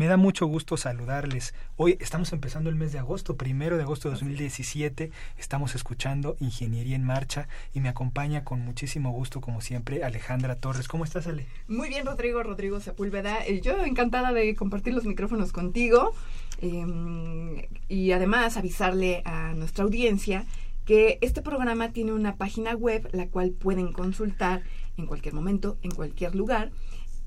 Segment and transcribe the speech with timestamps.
[0.00, 1.52] me da mucho gusto saludarles.
[1.76, 5.10] Hoy estamos empezando el mes de agosto, primero de agosto de 2017.
[5.36, 10.88] Estamos escuchando Ingeniería en Marcha y me acompaña con muchísimo gusto, como siempre, Alejandra Torres.
[10.88, 11.44] ¿Cómo estás, Ale?
[11.68, 13.44] Muy bien, Rodrigo, Rodrigo Sepúlveda.
[13.44, 16.14] Eh, yo encantada de compartir los micrófonos contigo
[16.62, 20.46] em, y además avisarle a nuestra audiencia
[20.86, 24.62] que este programa tiene una página web la cual pueden consultar
[24.96, 26.70] en cualquier momento, en cualquier lugar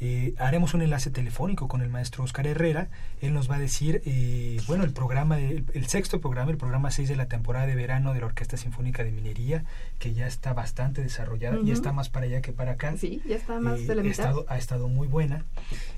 [0.00, 2.88] Eh, haremos un enlace telefónico con el maestro Oscar Herrera.
[3.20, 7.08] Él nos va a decir, eh, bueno, el programa, el, sexto programa, el programa 6
[7.08, 9.64] de la temporada de verano de la Orquesta Sinfónica de Minería,
[9.98, 12.96] que ya está bastante desarrollada, y está más para allá que para acá.
[12.96, 14.26] Sí, ya está más eh, de la mitad.
[14.26, 15.44] Ha estado, ha estado muy buena.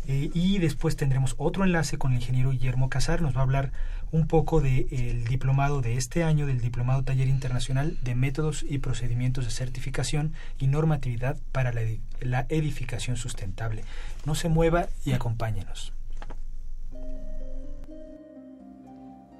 [0.07, 3.73] y después tendremos otro enlace con el ingeniero Guillermo Casar, nos va a hablar
[4.13, 9.45] un poco del diplomado de este año, del Diplomado Taller Internacional de Métodos y Procedimientos
[9.45, 11.83] de Certificación y Normatividad para la,
[12.21, 13.85] la Edificación Sustentable.
[14.25, 15.93] No se mueva y acompáñenos.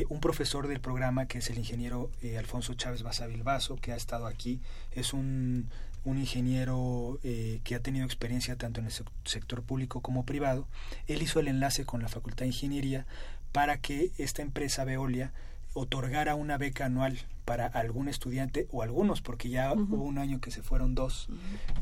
[0.08, 4.62] un profesor del programa que es el ingeniero Alfonso Chávez Basavilbaso que ha estado aquí
[4.94, 5.70] es un
[6.04, 8.94] un ingeniero eh, que ha tenido experiencia tanto en el
[9.25, 10.68] sector público como privado,
[11.07, 13.06] él hizo el enlace con la Facultad de Ingeniería
[13.51, 15.31] para que esta empresa Veolia
[15.74, 20.51] otorgara una beca anual para algún estudiante o algunos, porque ya hubo un año que
[20.51, 21.30] se fueron dos,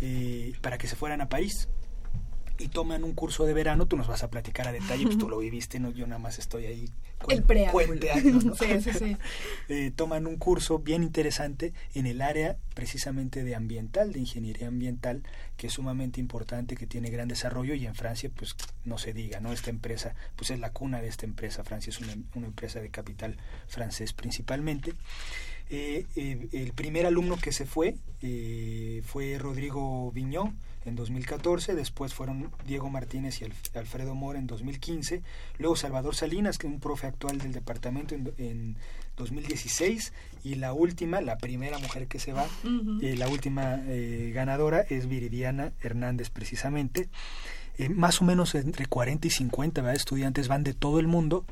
[0.01, 1.67] eh, para que se fueran a París
[2.59, 5.29] y toman un curso de verano, tú nos vas a platicar a detalle, pues tú
[5.29, 6.89] lo viviste, no yo nada más estoy ahí
[7.29, 8.55] el preámbulo.
[8.55, 9.17] sí, sí, sí.
[9.69, 15.23] Eh, toman un curso bien interesante en el área precisamente de ambiental, de ingeniería ambiental,
[15.57, 18.55] que es sumamente importante, que tiene gran desarrollo y en Francia, pues
[18.85, 19.51] no se diga, ¿no?
[19.51, 22.89] Esta empresa, pues es la cuna de esta empresa, Francia es una, una empresa de
[22.89, 23.37] capital
[23.67, 24.93] francés principalmente.
[25.69, 30.53] Eh, eh, el primer alumno que se fue eh, fue Rodrigo Viñó
[30.87, 35.21] en 2014, después fueron Diego Martínez y Alfredo Mora en 2015,
[35.57, 38.77] luego Salvador Salinas, que es un profe actual del departamento en,
[39.17, 40.13] 2016,
[40.43, 43.81] y la última, la primera mujer que se va, la última
[44.31, 47.09] ganadora es Viridiana Hernández precisamente.
[47.89, 51.45] más o menos entre 40 y 50 estudiantes van de todo el mundo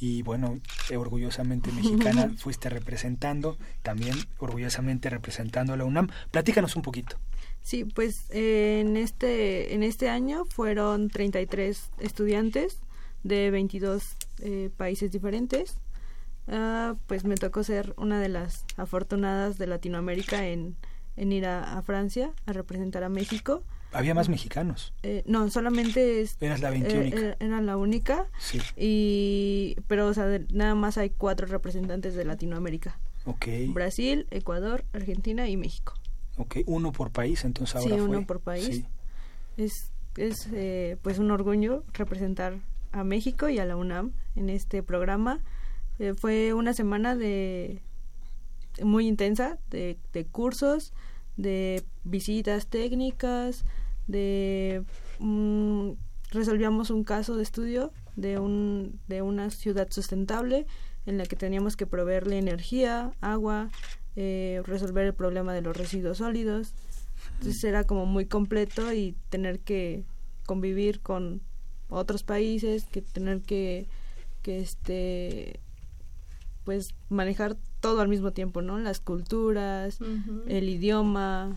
[0.00, 0.60] y bueno,
[0.96, 6.08] orgullosamente mexicana fuiste representando, también orgullosamente representando a la UNAM.
[6.30, 7.16] Platícanos un poquito.
[7.68, 12.78] Sí, pues eh, en este en este año fueron 33 estudiantes
[13.24, 15.76] de 22 eh, países diferentes.
[16.46, 20.76] Ah, pues me tocó ser una de las afortunadas de Latinoamérica en,
[21.16, 23.62] en ir a Francia a representar a México
[23.92, 24.92] había más mexicanos.
[25.02, 27.02] Eh, no, solamente es, Eras la 21.
[27.04, 28.26] Eh, era la única.
[28.38, 28.60] Sí.
[28.76, 32.98] Y, pero, o sea, nada más hay cuatro representantes de Latinoamérica.
[33.24, 33.46] Ok.
[33.68, 35.94] Brasil, Ecuador, Argentina y México.
[36.38, 38.66] Ok, uno por país, entonces ahora sí, uno por país.
[38.66, 38.86] Sí.
[39.56, 40.48] Es, es
[41.02, 42.54] pues un orgullo representar
[42.92, 45.40] a México y a la UNAM en este programa.
[46.16, 47.82] fue una semana de
[48.82, 50.92] muy intensa de, de cursos,
[51.36, 53.64] de visitas técnicas,
[54.06, 54.84] de
[55.18, 55.90] mm,
[56.30, 60.66] resolvíamos un caso de estudio de un de una ciudad sustentable
[61.06, 63.70] en la que teníamos que proveerle energía, agua,
[64.20, 66.74] eh, resolver el problema de los residuos sólidos.
[67.34, 70.02] Entonces era como muy completo y tener que
[70.44, 71.40] convivir con
[71.88, 73.86] otros países, que tener que
[74.42, 75.60] que este
[76.64, 78.76] pues manejar todo al mismo tiempo, ¿no?
[78.80, 80.00] Las culturas,
[80.48, 81.56] el idioma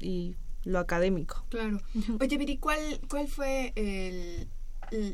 [0.00, 0.34] y
[0.64, 1.44] lo académico.
[1.50, 1.80] Claro.
[2.20, 4.48] Oye, Viri, ¿cuál, cuál fue el,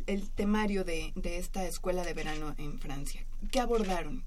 [0.06, 3.26] el, temario de, de, esta escuela de verano en Francia?
[3.52, 4.24] ¿Qué abordaron?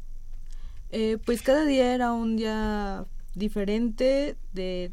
[0.91, 3.05] Eh, pues cada día era un día
[3.35, 4.91] diferente de,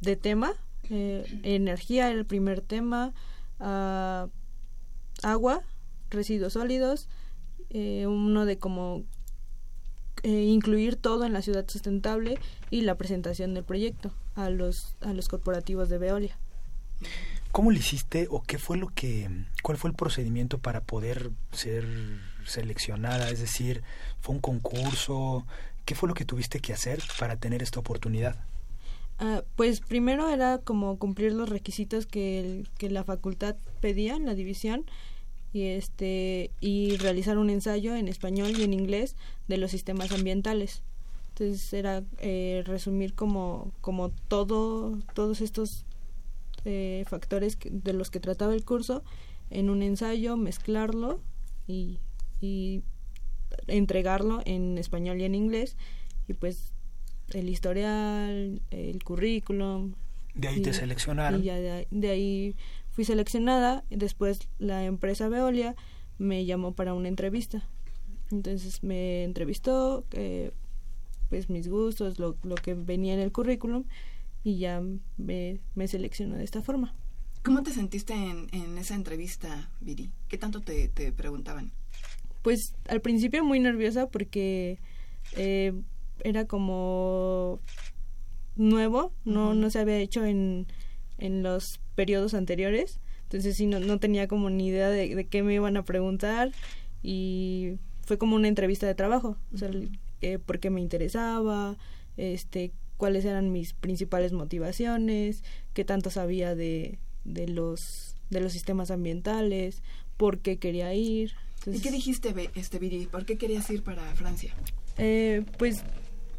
[0.00, 0.52] de tema.
[0.90, 3.12] Eh, energía era el primer tema,
[3.58, 4.28] uh,
[5.22, 5.62] agua,
[6.10, 7.08] residuos sólidos,
[7.70, 9.04] eh, uno de como
[10.22, 12.38] eh, incluir todo en la ciudad sustentable
[12.70, 16.38] y la presentación del proyecto a los a los corporativos de Veolia.
[17.56, 19.30] ¿Cómo lo hiciste o qué fue lo que
[19.62, 21.86] cuál fue el procedimiento para poder ser
[22.44, 23.30] seleccionada?
[23.30, 23.82] Es decir,
[24.20, 25.46] fue un concurso,
[25.86, 28.36] ¿qué fue lo que tuviste que hacer para tener esta oportunidad?
[29.18, 34.34] Ah, pues primero era como cumplir los requisitos que, que la facultad pedía en la
[34.34, 34.84] división
[35.54, 39.16] y este y realizar un ensayo en español y en inglés
[39.48, 40.82] de los sistemas ambientales
[41.30, 45.85] entonces era eh, resumir como como todo todos estos
[46.66, 49.02] eh, factores de los que trataba el curso
[49.48, 51.22] en un ensayo mezclarlo
[51.66, 52.00] y,
[52.42, 52.82] y
[53.66, 55.76] entregarlo en español y en inglés
[56.28, 56.74] y pues
[57.32, 59.94] el historial el currículum.
[60.34, 61.40] De ahí te seleccionaron.
[61.40, 62.54] y ya de ahí
[62.96, 65.76] Fui seleccionada, después la empresa Veolia
[66.16, 67.68] me llamó para una entrevista.
[68.30, 70.52] Entonces me entrevistó, eh,
[71.28, 73.84] pues mis gustos, lo, lo, que venía en el currículum
[74.46, 74.80] y ya
[75.16, 76.94] me, me seleccionó de esta forma.
[77.42, 80.12] ¿Cómo te sentiste en, en esa entrevista, Viri?
[80.28, 81.72] ¿Qué tanto te, te, preguntaban?
[82.42, 84.78] Pues al principio muy nerviosa porque
[85.32, 85.72] eh,
[86.22, 87.58] era como
[88.54, 90.68] nuevo, no, no se había hecho en,
[91.18, 93.00] en los periodos anteriores.
[93.24, 96.52] Entonces sí, no, no tenía como ni idea de, qué me iban a preguntar
[97.02, 99.70] y fue como una entrevista de trabajo, o sea,
[100.20, 101.76] eh, por qué me interesaba,
[102.16, 108.90] este, cuáles eran mis principales motivaciones, qué tanto sabía de, de los de los sistemas
[108.90, 109.82] ambientales,
[110.16, 111.34] por qué quería ir.
[111.64, 113.06] ¿Y qué dijiste, este Viri?
[113.06, 114.52] ¿Por qué querías ir para Francia?
[114.98, 115.84] Eh, pues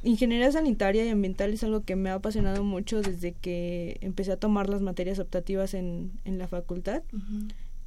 [0.04, 4.38] ingeniería sanitaria y ambiental es algo que me ha apasionado mucho desde que empecé a
[4.38, 7.04] tomar las materias optativas en, en la facultad.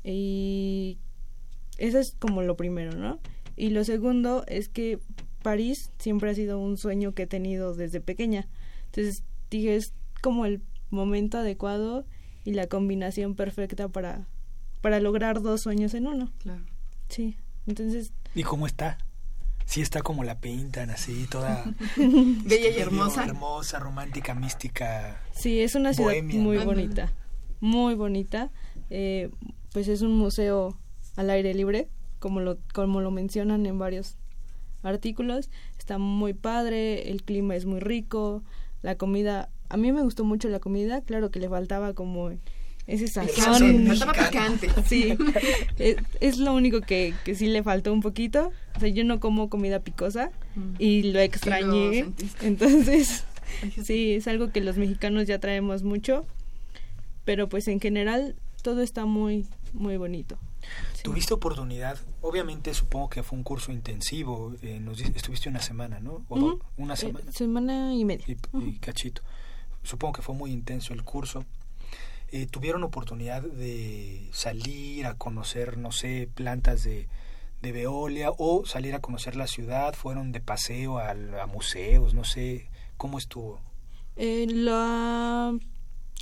[0.03, 0.99] Y
[1.79, 3.21] eso es como lo primero, ¿no?
[3.57, 4.99] Y lo segundo es que
[5.43, 8.49] París siempre ha sido un sueño que he tenido desde pequeña.
[8.93, 12.05] Entonces dije, es como el momento adecuado
[12.45, 14.27] y la combinación perfecta para,
[14.81, 16.33] para lograr dos sueños en uno.
[16.39, 16.65] Claro.
[17.09, 18.13] Sí, entonces...
[18.35, 18.99] ¿Y cómo está?
[19.71, 21.65] sí está como la pintan así, toda
[21.97, 23.25] bella y hermosa.
[23.25, 25.21] hermosa, romántica, mística.
[25.33, 26.65] Sí, es una ciudad Bohemia, muy ¿no?
[26.65, 27.13] bonita,
[27.61, 28.51] muy bonita.
[28.91, 29.31] Eh,
[29.73, 30.77] pues es un museo
[31.15, 34.17] al aire libre, como lo, como lo mencionan en varios
[34.83, 35.51] artículos.
[35.79, 38.43] Está muy padre, el clima es muy rico,
[38.83, 42.31] la comida, a mí me gustó mucho la comida, claro que le faltaba como
[42.87, 43.87] ese sazón.
[43.87, 44.69] faltaba picante.
[44.87, 45.17] Sí,
[45.79, 48.53] es, es lo único que, que sí le faltó un poquito.
[48.77, 50.75] O sea, yo no como comida picosa Mm.
[50.81, 52.07] y lo extrañé.
[52.43, 53.25] Entonces,
[53.85, 56.27] sí, es algo que los mexicanos ya traemos mucho.
[57.25, 60.39] Pero pues en general todo está muy, muy bonito.
[60.95, 61.03] Sí.
[61.05, 61.99] ¿Tuviste oportunidad?
[62.23, 66.25] Obviamente supongo que fue un curso intensivo, eh, nos dice- estuviste una semana, ¿no?
[66.29, 67.33] O una Eh, semana.
[67.33, 68.25] semana y media.
[68.29, 69.23] y, y cachito.
[69.83, 71.45] Supongo que fue muy intenso el curso.
[72.33, 77.09] Eh, ¿Tuvieron oportunidad de salir a conocer, no sé, plantas de,
[77.63, 79.95] de Veolia o salir a conocer la ciudad?
[79.95, 82.13] ¿Fueron de paseo al- a, museos?
[82.15, 83.61] No sé, ¿cómo estuvo?
[84.17, 85.57] Eh, la-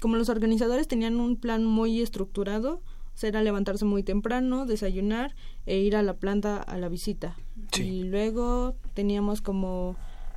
[0.00, 2.80] como los organizadores tenían un plan muy estructurado,
[3.24, 5.34] era levantarse muy temprano, desayunar
[5.66, 7.36] e ir a la planta a la visita.
[7.72, 7.82] Sí.
[7.82, 9.96] Y luego teníamos como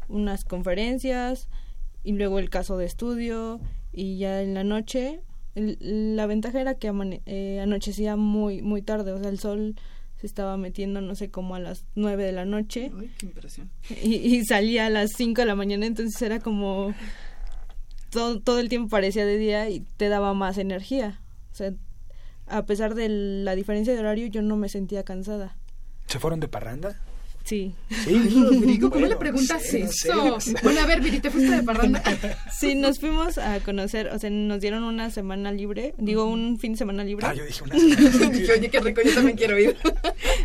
[0.10, 1.48] unas conferencias
[2.04, 3.60] y luego el caso de estudio
[3.94, 5.22] y ya en la noche
[5.56, 9.76] el- la ventaja era que amane- eh, anochecía muy muy tarde, o sea, el sol
[10.18, 13.70] se estaba metiendo no sé como a las nueve de la noche Uy, qué impresión.
[14.04, 16.94] y, y salía a las 5 de la mañana, entonces era como
[18.10, 21.20] todo, todo el tiempo parecía de día y te daba más energía.
[21.52, 21.74] O sea,
[22.52, 25.56] a pesar de la diferencia de horario, yo no me sentía cansada.
[26.08, 27.00] ¿Se fueron de parranda?
[27.44, 28.78] Sí, Sí.
[28.80, 30.38] ¿cómo Bueno, le preguntas eso?
[30.62, 32.04] Bueno, a ver, Viri, ¿te fuiste de parranda?
[32.52, 36.74] sí, nos fuimos a conocer, o sea, nos dieron una semana libre, digo, un fin
[36.74, 37.26] de semana libre.
[37.26, 38.30] Ah, yo dije una semana.
[38.38, 39.76] Dije, Oye, qué rico, yo también quiero ir.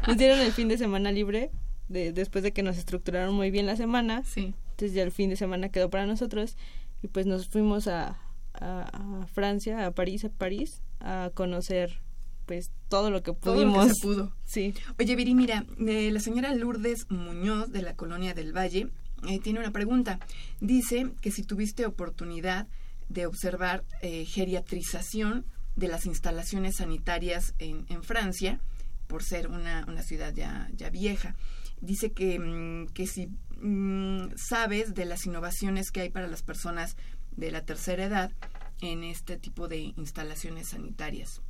[0.06, 1.50] Nos dieron el fin de semana libre
[1.88, 4.22] de, después de que nos estructuraron muy bien la semana.
[4.24, 4.54] Sí.
[4.70, 6.56] Entonces ya el fin de semana quedó para nosotros
[7.02, 8.18] y pues nos fuimos a,
[8.60, 8.82] a,
[9.22, 12.00] a Francia, a París, a París, a conocer
[12.46, 13.76] pues todo lo que Todo pudimos.
[13.76, 14.32] lo que se pudo.
[14.44, 14.74] Sí.
[15.00, 18.88] Oye, Viri, mira, eh, la señora Lourdes Muñoz de la Colonia del Valle
[19.28, 20.20] eh, tiene una pregunta.
[20.60, 22.68] Dice que si tuviste oportunidad
[23.08, 25.44] de observar eh, geriatrización
[25.74, 28.60] de las instalaciones sanitarias en, en Francia,
[29.08, 31.34] por ser una, una ciudad ya, ya vieja.
[31.80, 33.28] Dice que, mm, que si
[33.60, 36.96] mm, sabes de las innovaciones que hay para las personas
[37.36, 38.32] de la tercera edad
[38.80, 41.40] en este tipo de instalaciones sanitarias.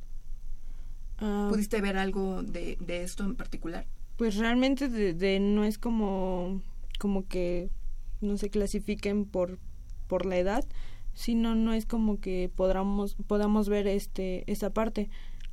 [1.19, 3.85] Ah, ¿Pudiste ver algo de, de esto en particular?
[4.17, 6.63] pues realmente de, de- no es como
[6.97, 7.69] como que
[8.19, 9.59] no se clasifiquen por
[10.07, 10.65] por la edad,
[11.13, 15.09] sino no es como que podamos podamos ver este esa parte.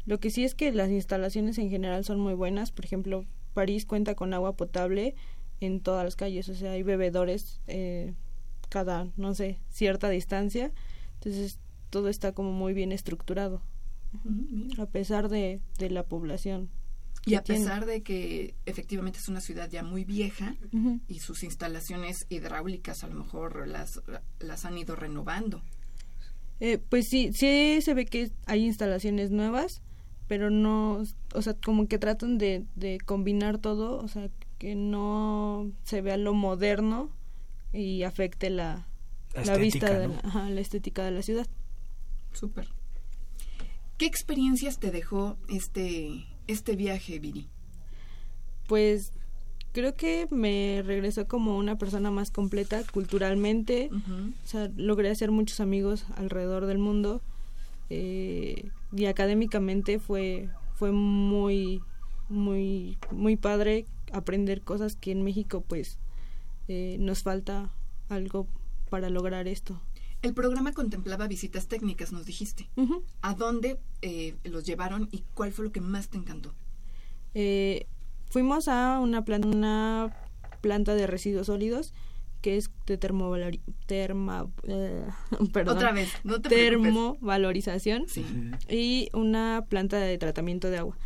[0.06, 3.84] Lo que sí es que las instalaciones en general son muy buenas, por ejemplo, París
[3.84, 5.14] cuenta con agua potable
[5.60, 8.14] en todas las calles, o sea, hay bebedores eh,
[8.74, 10.72] cada, no sé, cierta distancia,
[11.14, 13.62] entonces todo está como muy bien estructurado,
[14.78, 16.70] a pesar de, de la población.
[17.24, 17.60] Y a tiene.
[17.60, 20.56] pesar de que efectivamente es una ciudad ya muy vieja
[21.06, 24.02] y sus instalaciones hidráulicas a lo mejor las,
[24.40, 25.62] las han ido renovando.
[26.58, 29.82] Eh, pues sí, sí se ve que hay instalaciones nuevas,
[30.26, 35.70] pero no, o sea, como que tratan de, de combinar todo, o sea, que no
[35.84, 37.12] se vea lo moderno
[37.74, 38.86] y afecte la,
[39.34, 40.14] La la vista, de ¿no?
[40.14, 41.46] la, ajá, la estética de la ciudad.
[42.32, 42.68] Súper.
[43.98, 47.48] ¿Qué experiencias te dejó este, este viaje, Viri?
[48.66, 49.12] Pues
[49.72, 55.60] creo que me regresó como una persona más completa culturalmente, o sea, logré hacer muchos
[55.60, 57.20] amigos alrededor del mundo
[57.90, 61.82] eh, y académicamente fue fue muy
[62.28, 65.98] muy muy padre aprender cosas que en México pues
[66.68, 67.70] eh, nos falta
[68.08, 68.46] algo
[68.90, 69.80] para lograr esto.
[70.22, 72.70] El programa contemplaba visitas técnicas, nos dijiste.
[73.20, 76.54] ¿A dónde eh, los llevaron y cuál fue lo que más te encantó?
[77.34, 77.86] Eh,
[78.30, 80.16] fuimos a una planta, una
[80.62, 81.92] planta de residuos sólidos
[82.40, 85.06] que es de termovalori terma, eh,
[85.52, 86.92] perdón, Otra vez, no te preocupes.
[86.92, 88.24] termovalorización Sí.
[88.68, 90.96] Y una planta de tratamiento de agua.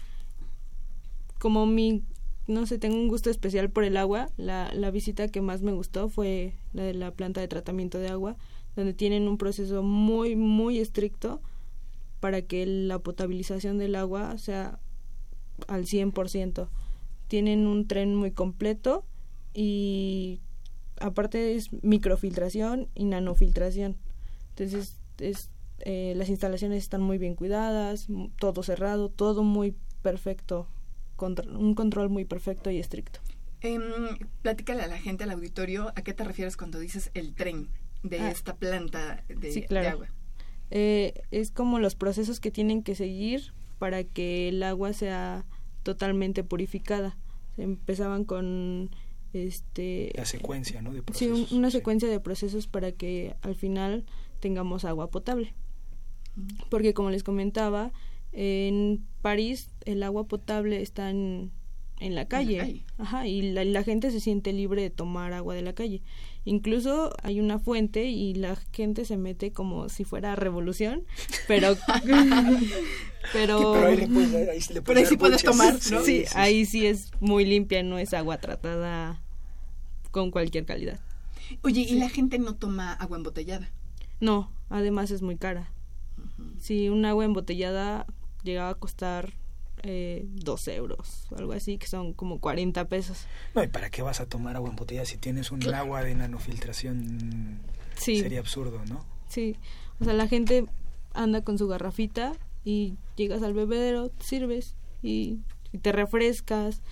[1.39, 2.03] Como mi,
[2.49, 5.73] no sé, tengo un gusto especial por el agua, la, la visita que más me
[5.73, 8.37] gustó fue la de la planta de tratamiento de agua,
[8.75, 11.43] donde tienen un proceso muy, muy estricto
[12.21, 14.81] para que la potabilización del agua sea
[15.67, 16.69] al 100%.
[17.29, 19.05] Tienen un tren muy completo
[19.53, 20.41] y
[21.01, 23.97] aparte es microfiltración y nanofiltración.
[24.51, 25.51] Entonces, es,
[25.81, 30.67] eh, las instalaciones están muy bien cuidadas, todo cerrado, todo muy perfecto,
[31.21, 33.21] un control muy perfecto y estricto.
[33.61, 33.79] Eh,
[34.43, 37.69] platícale a la gente, al auditorio, ¿a qué te refieres cuando dices el tren
[38.03, 38.31] de Ah.
[38.31, 39.89] esta planta de, Sí, de claro.
[39.91, 40.09] agua?
[40.71, 45.45] Eh, es como los procesos que tienen que seguir para que el agua sea
[45.83, 47.17] totalmente purificada.
[47.57, 48.91] Empezaban con
[49.33, 50.93] este La secuencia, ¿no?
[50.93, 51.79] De sí, un- procesos, una sí.
[51.79, 54.05] secuencia de procesos para que al final
[54.41, 55.55] tengamos agua potable.
[56.71, 57.93] Porque como les comentaba,
[58.33, 61.51] en París el agua potable está en,
[62.01, 62.59] en la calle.
[62.59, 62.85] calle.
[62.99, 66.03] Ajá, y la, la gente se siente libre de tomar agua de la calle.
[66.45, 71.05] Incluso hay una fuente y la gente se mete como si fuera revolución,
[71.47, 71.77] pero
[73.33, 76.03] pero, Pero ahí, le puedes, ahí sí Pero ahí sí puedes tomar, ¿no?
[76.03, 79.21] sí, ahí sí es muy limpia, no es agua tratada
[80.11, 81.01] con cualquier calidad.
[81.63, 83.71] Oye, y la gente no toma agua embotellada.
[84.21, 85.71] No, además es muy cara.
[86.59, 88.07] Si un agua embotellada
[88.49, 89.33] llegaba a costar
[89.83, 93.27] eh, dos euros, algo así, que son como 40 pesos.
[93.55, 97.61] No, ¿y para qué vas a tomar agua embotellada si tienes un agua de nanofiltración?
[97.97, 99.05] Sí, Sería absurdo, ¿no?
[99.29, 99.57] sí.
[100.01, 100.65] O sea, la gente
[101.13, 102.33] anda con su garrafita
[102.65, 105.39] y llegas al bebedero, te sirves y,
[105.73, 106.83] y te refrescas.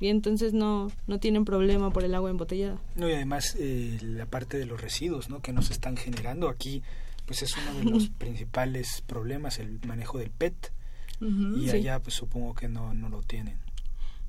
[0.00, 2.78] Y entonces no, no tienen problema por el agua embotellada.
[2.96, 5.40] No, y además eh, la parte de los residuos, ¿no?
[5.40, 6.82] Que nos están generando aquí,
[7.28, 10.72] pues es uno de los principales problemas, el manejo del PET.
[11.20, 11.70] Y Sí.
[11.70, 13.58] allá, pues supongo que no, no lo tienen.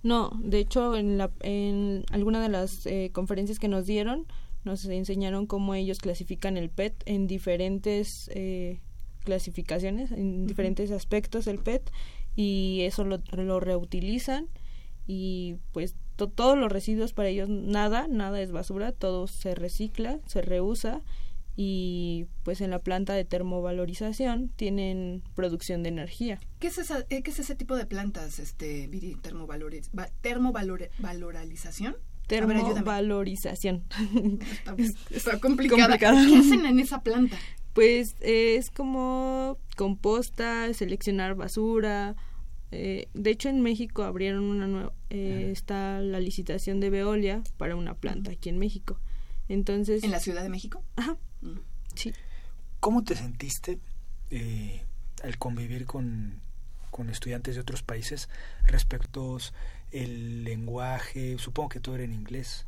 [0.04, 4.26] No, de hecho, en, la, en alguna de las eh, conferencias que nos dieron,
[4.66, 8.80] nos enseñaron cómo ellos clasifican el PET en diferentes eh,
[9.24, 11.90] clasificaciones, en diferentes aspectos del PET,
[12.36, 14.48] y eso lo, lo reutilizan
[15.08, 20.20] y pues to- todos los residuos para ellos nada, nada es basura, todo se recicla,
[20.28, 21.02] se reusa
[21.62, 26.40] y pues en la planta de termovalorización tienen producción de energía.
[26.60, 28.90] ¿Qué es, esa, eh, ¿Qué es ese tipo de plantas, este?
[29.22, 31.98] Termovalores, va- termovalorización.
[34.52, 34.76] Está,
[35.10, 35.82] está complicada.
[35.88, 36.18] complicado.
[36.30, 37.36] ¿Qué hacen en esa planta?
[37.74, 42.16] Pues eh, es como composta, seleccionar basura.
[42.72, 44.94] eh, de hecho, en México abrieron una nueva.
[45.10, 48.98] eh, está la licitación de Veolia para una planta aquí en México.
[49.50, 50.04] Entonces.
[50.04, 50.84] ¿En la Ciudad de México?
[50.96, 51.18] Ajá.
[51.96, 52.14] Sí.
[52.80, 53.80] ¿Cómo te sentiste
[54.30, 54.86] eh,
[55.24, 56.40] al convivir con,
[56.92, 58.30] con estudiantes de otros países
[58.66, 59.38] respecto
[59.92, 61.38] el lenguaje?
[61.38, 62.66] Supongo que todo era en inglés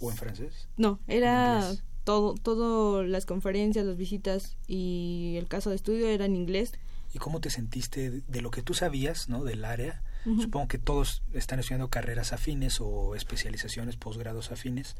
[0.00, 0.68] o en francés.
[0.76, 6.36] No, era todo, todo las conferencias, las visitas y el caso de estudio era en
[6.36, 6.72] inglés.
[7.12, 9.44] ¿Y cómo te sentiste de, lo que tú sabías, ¿no?
[9.44, 10.02] Del área.
[10.24, 14.96] Supongo que todos están estudiando carreras afines o especializaciones, posgrados afines.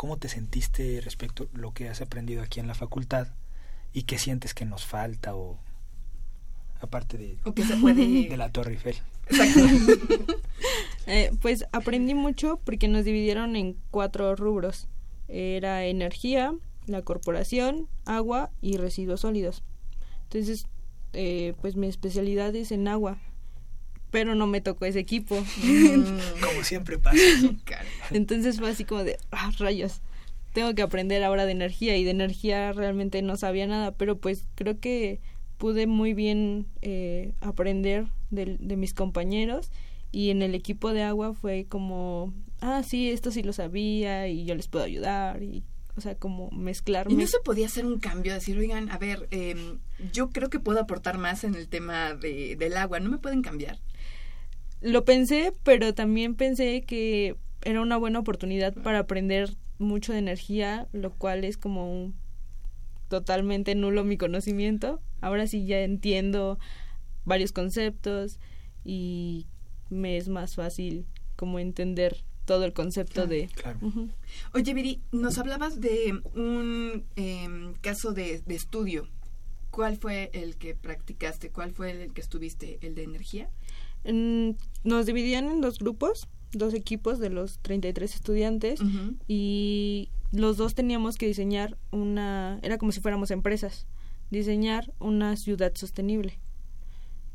[0.00, 3.28] ¿Cómo te sentiste respecto a lo que has aprendido aquí en la facultad
[3.92, 5.58] y qué sientes que nos falta o
[6.80, 8.26] aparte de, ¿O qué se puede...?
[8.26, 8.96] de la Torre Eiffel?
[9.28, 9.60] Exacto.
[11.06, 14.88] Eh, pues aprendí mucho porque nos dividieron en cuatro rubros.
[15.28, 16.54] Era energía,
[16.86, 19.62] la corporación, agua y residuos sólidos.
[20.22, 20.66] Entonces,
[21.12, 23.18] eh, pues mi especialidad es en agua,
[24.10, 25.36] pero no me tocó ese equipo.
[25.62, 27.18] Mm, Como siempre pasa.
[28.10, 30.00] Entonces fue así como de, ah, rayos,
[30.52, 34.46] tengo que aprender ahora de energía y de energía realmente no sabía nada, pero pues
[34.54, 35.20] creo que
[35.58, 39.70] pude muy bien eh, aprender de, mis compañeros
[40.10, 44.44] y en el equipo de agua fue como, ah, sí, esto sí lo sabía y
[44.44, 45.62] yo les puedo ayudar y,
[45.96, 47.12] o sea, como mezclarme.
[47.12, 48.34] ¿Y no se podía hacer un cambio?
[48.34, 49.76] Decir, oigan, a ver, eh,
[50.12, 52.98] yo creo que puedo aportar más en el tema de, del agua.
[52.98, 53.78] ¿No me pueden cambiar?
[54.80, 60.88] Lo pensé, pero también pensé que era una buena oportunidad para aprender mucho de energía,
[60.92, 62.14] lo cual es como un-
[63.08, 65.00] totalmente nulo mi conocimiento.
[65.20, 66.58] Ahora sí ya entiendo
[67.24, 68.38] varios conceptos
[68.84, 69.46] y
[69.90, 71.04] me es más fácil
[71.36, 73.48] como entender todo el concepto de...
[73.54, 73.78] Claro.
[74.54, 79.08] Oye, Viri, nos hablabas de un em, caso de, de estudio.
[79.70, 81.50] ¿Cuál fue el que practicaste?
[81.50, 82.78] ¿Cuál fue el que estuviste?
[82.82, 83.50] ¿El de energía?
[84.04, 84.50] Mm,
[84.84, 89.14] Nos dividían en dos grupos, dos equipos de los 33 estudiantes Ujú.
[89.28, 93.86] y los dos teníamos que diseñar una, era como si fuéramos empresas,
[94.30, 96.38] diseñar una ciudad sostenible.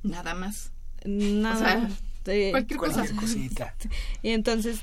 [0.04, 0.72] Nada más.
[1.06, 1.90] Nada.
[2.24, 2.94] de- cualquier cosa.
[3.02, 3.76] Cualquier cosita.
[4.24, 4.80] y entonces,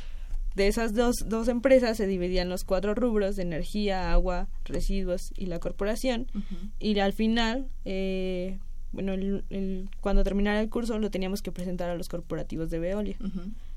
[0.55, 5.47] de esas dos, dos empresas se dividían los cuatro rubros de energía, agua, residuos y
[5.47, 6.27] la corporación.
[6.79, 8.59] Y al final, eh,
[8.93, 12.79] bueno, el- el- cuando terminara el curso lo teníamos que presentar a los corporativos de
[12.79, 13.17] Veolia.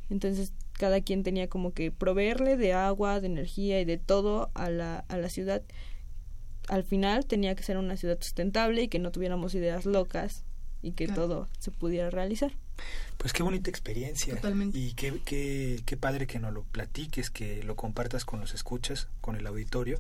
[0.10, 4.69] Entonces, cada quien tenía como que proveerle de agua, de energía y de todo a
[4.69, 5.63] la, a la ciudad.
[6.67, 10.43] Al final tenía que ser una ciudad sustentable y que no tuviéramos ideas locas
[10.82, 11.21] y que Claro.
[11.23, 12.51] todo se pudiera realizar.
[13.17, 14.36] Pues qué bonita experiencia.
[14.36, 14.78] Totalmente.
[14.78, 19.08] Y qué, qué, qué padre que nos lo platiques, que lo compartas con los escuchas,
[19.21, 19.99] con el auditorio.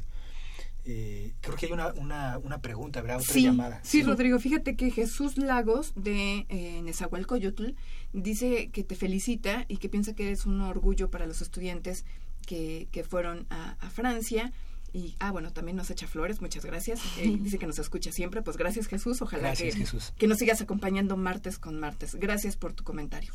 [0.87, 3.19] Eh, creo que hay una, una, una pregunta, ¿verdad?
[3.19, 3.79] Otra sí, llamada.
[3.83, 7.71] Sí, Rodrigo, fíjate que Jesús Lagos de eh, Nezahualcóyotl
[8.13, 12.05] dice que te felicita y que piensa que eres un orgullo para los estudiantes
[12.45, 14.53] que, que fueron a, a Francia.
[14.93, 17.01] Y, ah, bueno, también nos echa flores, muchas gracias.
[17.17, 18.41] Eh, dice que nos escucha siempre.
[18.41, 19.21] Pues gracias, Jesús.
[19.21, 20.13] Ojalá Gracias, que, Jesús.
[20.17, 22.15] que nos sigas acompañando martes con martes.
[22.15, 23.33] Gracias por tu comentario.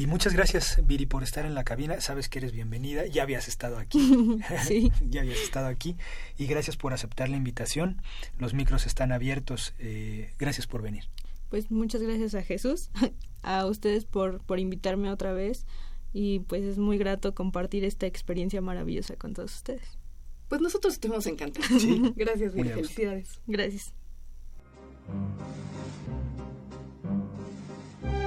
[0.00, 2.00] Y muchas gracias, Viri, por estar en la cabina.
[2.00, 3.04] Sabes que eres bienvenida.
[3.04, 3.98] Ya habías estado aquí.
[4.66, 4.90] Sí.
[5.10, 5.94] ya habías estado aquí.
[6.38, 8.00] Y gracias por aceptar la invitación.
[8.38, 9.74] Los micros están abiertos.
[9.78, 11.04] Eh, gracias por venir.
[11.50, 12.88] Pues muchas gracias a Jesús,
[13.42, 15.66] a ustedes por, por invitarme otra vez
[16.14, 19.98] y pues es muy grato compartir esta experiencia maravillosa con todos ustedes.
[20.48, 21.82] Pues nosotros estuvimos encantados.
[21.82, 22.14] Sí.
[22.16, 22.70] Gracias, Viri.
[22.70, 23.38] Felicidades.
[23.46, 23.92] Gracias.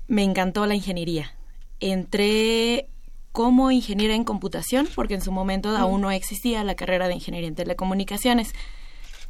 [0.07, 1.36] me encantó la ingeniería.
[1.79, 2.88] Entré
[3.34, 7.50] como ingeniera en computación porque en su momento aún no existía la carrera de ingeniería
[7.50, 8.54] en telecomunicaciones.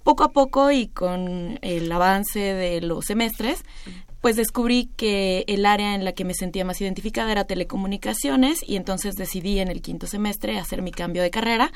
[0.03, 3.63] Poco a poco y con el avance de los semestres,
[4.19, 8.75] pues descubrí que el área en la que me sentía más identificada era telecomunicaciones y
[8.75, 11.71] entonces decidí en el quinto semestre hacer mi cambio de carrera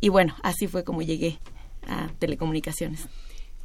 [0.00, 1.40] y bueno, así fue como llegué
[1.88, 3.08] a telecomunicaciones.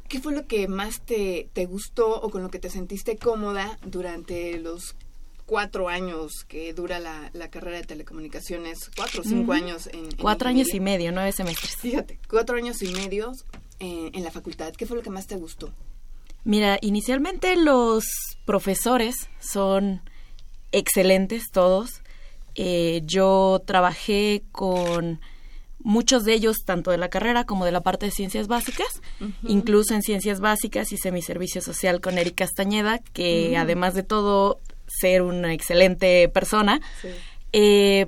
[0.08, 3.78] ¿Qué fue lo que más te, te gustó o con lo que te sentiste cómoda
[3.84, 4.96] durante los
[5.46, 8.90] cuatro años que dura la, la carrera de telecomunicaciones?
[8.96, 11.76] Cuatro o cinco años en, en Cuatro años y medio, nueve semestres.
[11.76, 13.32] Fíjate, cuatro años y medio
[13.78, 14.72] en, en la facultad.
[14.74, 15.70] ¿Qué fue lo que más te gustó?
[16.44, 18.04] Mira, inicialmente los
[18.44, 20.00] profesores son
[20.72, 22.02] excelentes todos.
[22.54, 25.20] Eh, yo trabajé con
[25.80, 28.88] muchos de ellos, tanto de la carrera como de la parte de ciencias básicas.
[29.42, 33.60] Incluso en ciencias básicas hice mi servicio social con Eric Castañeda, que Mm.
[33.60, 37.08] además de todo, ser una excelente persona, Sí.
[37.52, 38.06] eh,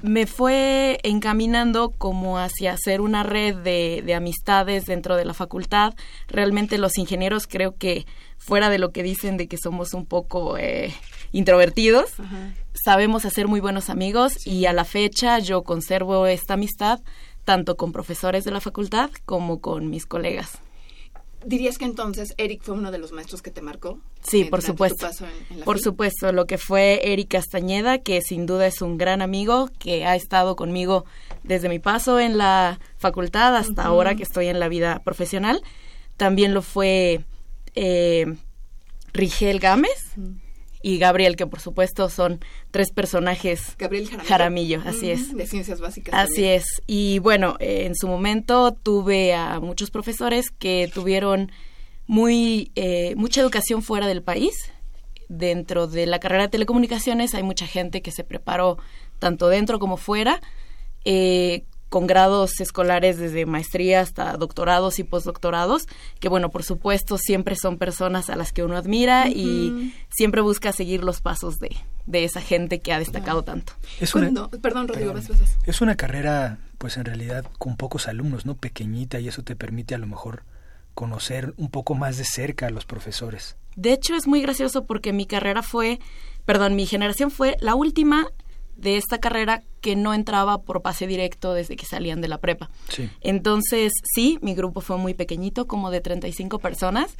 [0.00, 5.94] me fue encaminando como hacia hacer una red de, de amistades dentro de la facultad.
[6.28, 10.56] Realmente los ingenieros creo que fuera de lo que dicen de que somos un poco
[10.56, 10.94] eh,
[11.32, 12.52] introvertidos, Ajá.
[12.84, 17.00] sabemos hacer muy buenos amigos y a la fecha yo conservo esta amistad
[17.44, 20.60] tanto con profesores de la facultad como con mis colegas.
[21.48, 23.98] ¿Dirías que entonces Eric fue uno de los maestros que te marcó?
[24.22, 25.06] Sí, eh, por supuesto.
[25.06, 25.84] paso en- en la Por FIL?
[25.84, 30.14] supuesto, lo que fue Eric Castañeda, que sin duda es un gran amigo, que ha
[30.14, 31.04] estado conmigo
[31.44, 35.62] desde mi paso en la facultad hasta ahora que estoy en la vida profesional.
[36.18, 37.24] también lo fue
[37.76, 38.26] eh,
[39.12, 40.14] Rigel Gámez
[40.82, 43.74] y Gabriel, que por supuesto son tres personajes.
[43.78, 44.28] Gabriel Jaramillo.
[44.28, 45.36] Jaramillo, así es.
[45.36, 46.14] De ciencias básicas.
[46.14, 46.54] Así también.
[46.54, 46.82] es.
[46.86, 51.50] Y bueno, eh, en su momento tuve a muchos profesores que tuvieron
[52.06, 54.72] muy eh, mucha educación fuera del país.
[55.28, 58.78] Dentro de la carrera de telecomunicaciones hay mucha gente que se preparó
[59.18, 60.40] tanto dentro como fuera,
[61.04, 65.86] eh, con grados escolares desde maestría hasta doctorados y postdoctorados,
[66.20, 70.72] que bueno, por supuesto siempre son personas a las que uno admira y siempre busca
[70.72, 71.74] seguir los pasos de,
[72.06, 73.72] de esa gente que ha destacado tanto.
[74.00, 75.28] Es una, Cuando- perdón, Rodrigo, perdón.
[75.30, 75.66] vas, vas, vas.
[75.66, 78.54] es una carrera, pues en realidad, con pocos alumnos, ¿no?
[78.54, 80.42] Pequeñita y eso te permite a lo mejor
[80.94, 83.56] conocer un poco más de cerca a los profesores.
[83.76, 86.00] De hecho, es muy gracioso porque mi carrera fue,
[86.44, 88.26] perdón, mi generación fue la última
[88.78, 92.70] de esta carrera que no entraba por pase directo desde que salían de la prepa.
[92.88, 93.10] Sí.
[93.20, 97.16] Entonces, sí, mi grupo fue muy pequeñito, como de 35 personas,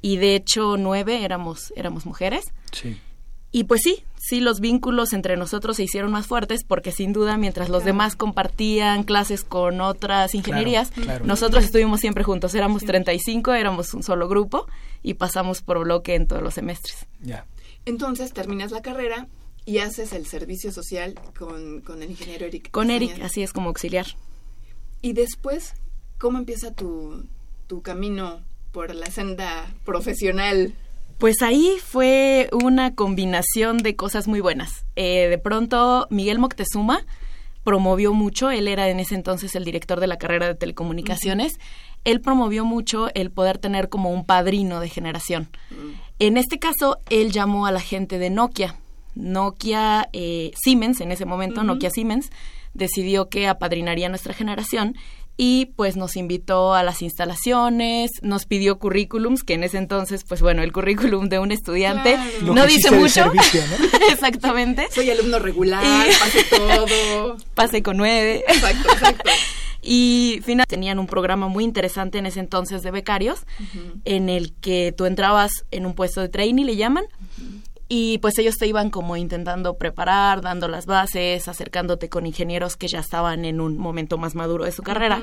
[0.00, 2.44] y de hecho nueve éramos, éramos mujeres.
[2.72, 3.00] Sí.
[3.52, 7.36] Y pues sí, sí, los vínculos entre nosotros se hicieron más fuertes porque sin duda
[7.36, 11.24] mientras los demás compartían clases con otras ingenierías, claro.
[11.24, 14.66] nosotros estuvimos siempre juntos, éramos 35, éramos un solo grupo
[15.04, 17.06] y pasamos por bloque en todos los semestres.
[17.20, 17.46] Ya.
[17.86, 19.28] Entonces terminas la carrera
[19.66, 22.70] y haces el servicio social con, con el ingeniero Eric.
[22.70, 23.26] Con Eric, Castañeda.
[23.26, 24.06] así es como auxiliar.
[25.02, 25.74] Y después,
[26.18, 27.24] ¿cómo empieza tu,
[27.66, 30.74] tu camino por la senda profesional?
[31.18, 34.84] Pues ahí fue una combinación de cosas muy buenas.
[34.96, 37.06] Eh, de pronto, Miguel Moctezuma
[37.62, 41.54] promovió mucho, él era en ese entonces el director de la carrera de telecomunicaciones,
[42.04, 45.48] él promovió mucho el poder tener como un padrino de generación.
[46.18, 48.76] En este caso, él llamó a la gente de Nokia.
[49.14, 52.30] Nokia eh, Siemens, en ese momento, Nokia Siemens,
[52.72, 54.96] decidió que apadrinaría nuestra generación
[55.36, 60.40] y pues nos invitó a las instalaciones, nos pidió currículums, que en ese entonces, pues
[60.42, 62.54] bueno, el currículum de un estudiante Claro.
[62.54, 63.08] No dice mucho.
[63.14, 63.98] servicio, ¿no?
[64.12, 64.86] Exactamente.
[64.92, 67.36] Soy alumno regular, Y- pasé todo.
[67.54, 68.44] Pasé con nueve.
[68.48, 69.30] Exacto, exacto.
[69.86, 73.40] Y final tenían un programa muy interesante en ese entonces de becarios,
[74.06, 77.04] en el que tú entrabas en un puesto de trainee, le llaman,
[77.88, 82.88] y pues ellos te iban como intentando preparar, dando las bases, acercándote con ingenieros que
[82.88, 85.22] ya estaban en un momento más maduro de su carrera.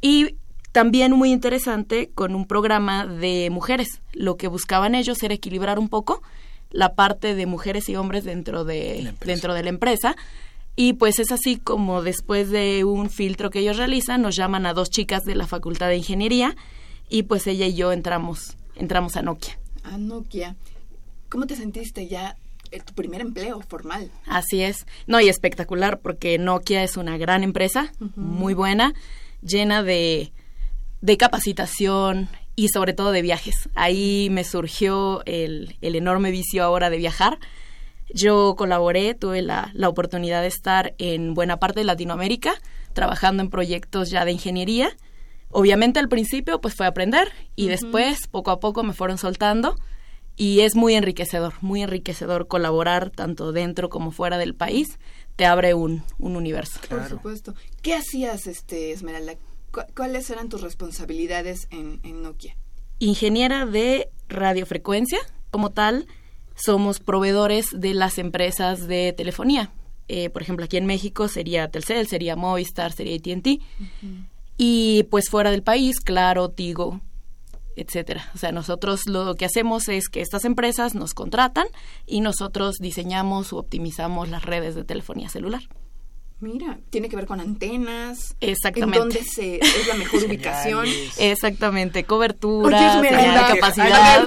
[0.00, 0.36] Y
[0.72, 4.00] también muy interesante con un programa de mujeres.
[4.12, 6.22] Lo que buscaban ellos era equilibrar un poco
[6.70, 9.32] la parte de mujeres y hombres dentro de, La empresa.
[9.32, 10.16] dentro de la empresa.
[10.76, 14.72] Y pues es así como después de un filtro que ellos realizan, nos llaman a
[14.72, 16.56] dos chicas de la Facultad de Ingeniería
[17.08, 19.58] y pues ella y yo entramos, entramos a Nokia.
[19.82, 20.56] A Nokia.
[21.30, 22.36] ¿Cómo te sentiste ya
[22.72, 24.10] en tu primer empleo formal?
[24.26, 24.84] Así es.
[25.06, 28.94] No, y espectacular porque Nokia es una gran empresa, muy buena,
[29.40, 30.32] llena de,
[31.00, 33.68] de capacitación y sobre todo de viajes.
[33.76, 37.38] Ahí me surgió el, el enorme vicio ahora de viajar.
[38.12, 42.54] Yo colaboré, tuve la, la oportunidad de estar en buena parte de Latinoamérica,
[42.92, 44.96] trabajando en proyectos ya de ingeniería.
[45.50, 49.76] Obviamente al principio pues fue aprender y después poco a poco me fueron soltando
[50.40, 54.98] y es muy enriquecedor, muy enriquecedor colaborar tanto dentro como fuera del país,
[55.36, 56.80] te abre un, un universo.
[56.80, 57.08] Por Claro.
[57.10, 57.54] supuesto.
[57.82, 59.34] ¿Qué hacías, este, Esmeralda?
[59.70, 62.56] ¿Cu- ¿Cuáles eran tus responsabilidades en, en Nokia?
[63.00, 65.18] Ingeniera de radiofrecuencia,
[65.50, 66.06] como tal,
[66.56, 69.70] somos proveedores de las empresas de telefonía.
[70.08, 73.60] Eh, por ejemplo, aquí en México sería Telcel, sería Movistar, sería AT&T.
[74.56, 77.00] Y pues fuera del país, Claro, Tigo,
[77.80, 78.30] etcétera.
[78.34, 81.66] O sea, nosotros lo que hacemos es que estas empresas nos contratan
[82.06, 85.62] y nosotros diseñamos o optimizamos las redes de telefonía celular.
[86.40, 88.34] Mira, tiene que ver con antenas.
[88.40, 88.96] Exactamente.
[88.96, 90.86] ¿En dónde se, es la mejor ubicación?
[91.18, 94.26] Exactamente, cobertura, Oye, capacidad.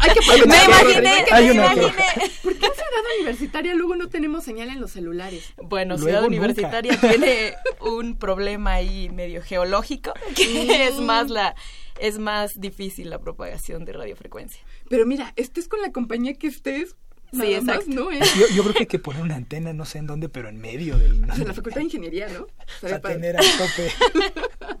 [0.00, 2.04] hay que me imaginé, hay que Hay me imaginé.
[2.44, 5.52] ¿Por qué en Ciudad Universitaria luego no tenemos señal en los celulares?
[5.60, 6.36] Bueno, Luego Ciudad nunca.
[6.36, 11.56] Universitaria tiene un problema ahí medio geológico, que es más la
[12.00, 14.60] es más difícil la propagación de radiofrecuencia.
[14.88, 16.96] Pero mira, estés con la compañía que estés,
[17.32, 17.86] Sí, nada más.
[17.86, 18.10] ¿no?
[18.12, 18.20] ¿Eh?
[18.38, 20.60] Yo, yo creo que hay que poner una antena, no sé en dónde, pero en
[20.60, 21.24] medio del...
[21.30, 22.46] O sea, la Facultad de Ingeniería, ¿no?
[22.80, 23.92] Para tener al tope.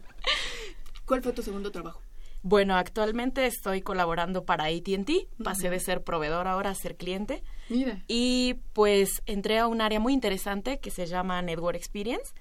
[1.04, 2.02] ¿Cuál fue tu segundo trabajo?
[2.42, 8.02] Bueno, actualmente estoy colaborando para AT&T, pasé de ser proveedor ahora a ser cliente Mira.
[8.08, 12.32] y pues entré a un área muy interesante que se llama Network Experience.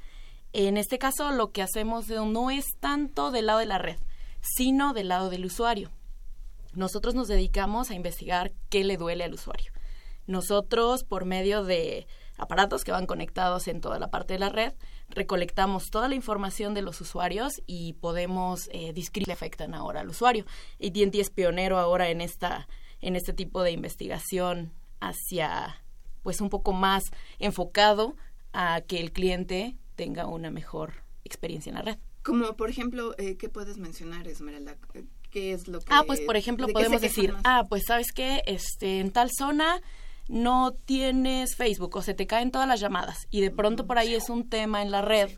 [0.53, 3.97] En este caso lo que hacemos no es tanto del lado de la red,
[4.41, 5.91] sino del lado del usuario.
[6.73, 9.71] Nosotros nos dedicamos a investigar qué le duele al usuario.
[10.27, 14.73] Nosotros, por medio de aparatos que van conectados en toda la parte de la red,
[15.09, 20.09] recolectamos toda la información de los usuarios y podemos eh, describir le afectan ahora al
[20.09, 20.45] usuario.
[20.75, 22.67] AT&T es pionero ahora en esta
[23.01, 25.83] en este tipo de investigación hacia
[26.23, 28.15] pues un poco más enfocado
[28.51, 31.97] a que el cliente tenga una mejor experiencia en la red.
[32.23, 34.77] Como por ejemplo, eh, ¿qué puedes mencionar, Esmeralda?
[35.29, 38.99] ¿Qué es lo que Ah, pues por ejemplo podemos decir, ah, pues sabes qué, este
[38.99, 39.81] en tal zona
[40.27, 44.13] no tienes Facebook o se te caen todas las llamadas y de pronto por ahí
[44.13, 45.31] es un tema en la red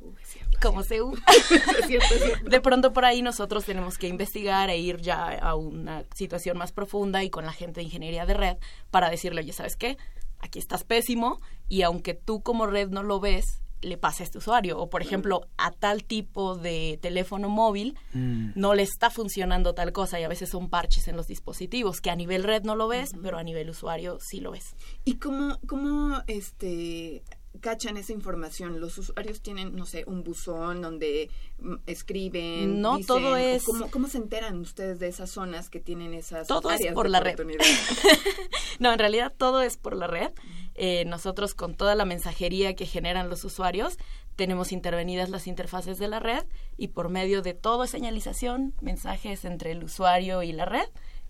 [0.62, 1.00] como se
[2.50, 6.72] de pronto por ahí nosotros tenemos que investigar e ir ya a una situación más
[6.72, 8.58] profunda y con la gente de ingeniería de red
[8.92, 9.98] para decirle, oye, ¿sabes qué?
[10.40, 14.38] Aquí estás pésimo y aunque tú como red no lo ves, le pasa a este
[14.38, 14.80] usuario.
[14.80, 18.52] O, por ejemplo, a tal tipo de teléfono móvil mm.
[18.56, 22.10] no le está funcionando tal cosa y a veces son parches en los dispositivos que
[22.10, 24.76] a nivel red no lo ves, pero a nivel usuario sí lo ves.
[25.06, 27.24] ¿Y cómo, cómo este,
[27.60, 28.80] cachan esa información?
[28.80, 32.82] ¿Los usuarios tienen, no sé, un buzón donde mm, escriben?
[32.82, 33.64] No, todo es...
[33.64, 37.10] Cómo, ¿Cómo, se enteran ustedes de esas zonas que tienen esas todo áreas es por
[37.10, 37.38] la red.
[38.80, 40.32] no, en realidad todo es por la red.
[40.76, 43.98] Eh, nosotros con toda la mensajería que generan los usuarios
[44.36, 46.46] tenemos intervenidas las interfaces de la red
[46.78, 50.88] y por medio de todo señalización, mensajes entre el usuario y la red,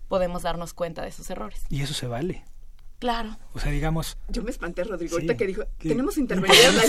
[0.08, 1.64] podemos darnos cuenta de esos errores.
[1.68, 2.44] Y eso se vale.
[3.02, 3.36] Claro.
[3.52, 4.16] O sea, digamos...
[4.28, 6.86] Yo me espanté, Rodrigo, ahorita que dijo, tenemos intervenidas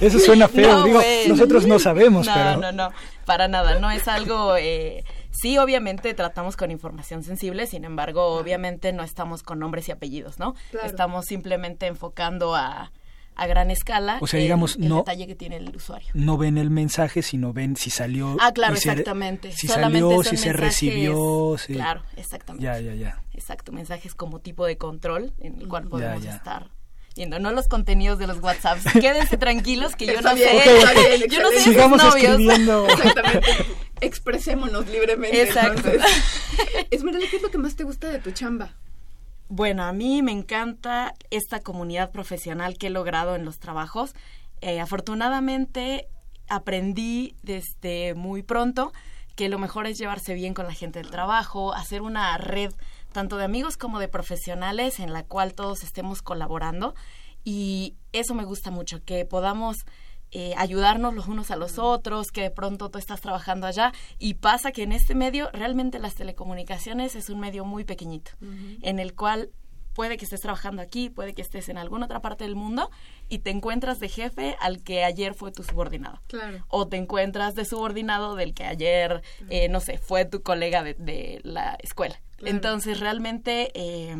[0.00, 2.56] Eso suena feo, digo, nosotros no sabemos, no, pero...
[2.58, 2.90] No, no,
[3.26, 4.56] para nada, no es algo...
[4.56, 9.92] Eh, Sí, obviamente tratamos con información sensible, sin embargo, obviamente no estamos con nombres y
[9.92, 10.54] apellidos, ¿no?
[10.84, 12.92] Estamos simplemente enfocando a,
[13.40, 16.10] a gran escala o sea, digamos, el, no, detalle que tiene el usuario.
[16.12, 18.36] No ven el mensaje, sino ven si salió.
[18.38, 19.50] Ah, claro, exactamente.
[19.52, 21.56] Si salió, si se recibió.
[21.66, 22.64] Claro, exactamente.
[22.64, 23.22] Ya, ya, ya.
[23.32, 26.70] Exacto, mensajes como tipo de control en el cual podemos estar
[27.16, 28.84] viendo, no los contenidos de los WhatsApps.
[29.00, 31.26] Quédense tranquilos que yo no sé.
[31.30, 32.32] yo no sé Sigamos novios.
[32.32, 32.88] escribiendo.
[32.90, 33.48] Exactamente.
[34.02, 35.42] Expresémonos libremente.
[35.42, 35.90] Exacto.
[36.90, 38.74] Esmeralda, ¿qué es lo que más te gusta de tu chamba?
[39.52, 44.14] Bueno, a mí me encanta esta comunidad profesional que he logrado en los trabajos.
[44.60, 46.06] Eh, afortunadamente
[46.48, 48.92] aprendí desde muy pronto
[49.34, 52.72] que lo mejor es llevarse bien con la gente del trabajo, hacer una red
[53.10, 56.94] tanto de amigos como de profesionales en la cual todos estemos colaborando
[57.42, 59.78] y eso me gusta mucho, que podamos
[60.32, 64.34] eh, ayudarnos los unos a los otros, que de pronto tú estás trabajando allá y
[64.34, 68.32] pasa que en este medio realmente las telecomunicaciones es un medio muy pequeñito,
[68.82, 69.50] en el cual
[69.94, 72.90] puede que estés trabajando aquí, puede que estés en alguna otra parte del mundo
[73.28, 76.20] y te encuentras de jefe al que ayer fue tu subordinado.
[76.28, 76.64] Claro.
[76.68, 81.40] O te encuentras de subordinado del que ayer, eh, no sé, fue tu colega de,
[81.42, 82.20] la escuela.
[82.38, 84.16] Entonces realmente eh,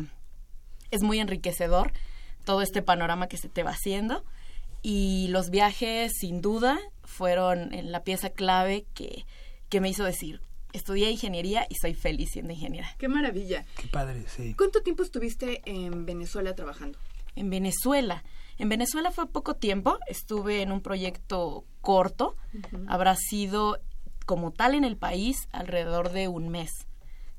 [0.91, 1.93] es muy enriquecedor
[2.45, 4.23] todo este panorama que se te va haciendo
[4.81, 9.25] y los viajes sin duda fueron la pieza clave que,
[9.69, 10.41] que me hizo decir,
[10.73, 12.95] estudié ingeniería y soy feliz siendo ingeniera.
[12.97, 13.65] Qué maravilla.
[13.77, 14.53] Qué padre, sí.
[14.57, 16.97] ¿Cuánto tiempo estuviste en Venezuela trabajando?
[17.35, 18.23] En Venezuela.
[18.57, 22.35] En Venezuela fue poco tiempo, estuve en un proyecto corto,
[22.87, 23.79] habrá sido
[24.25, 26.69] como tal en el país alrededor de un mes,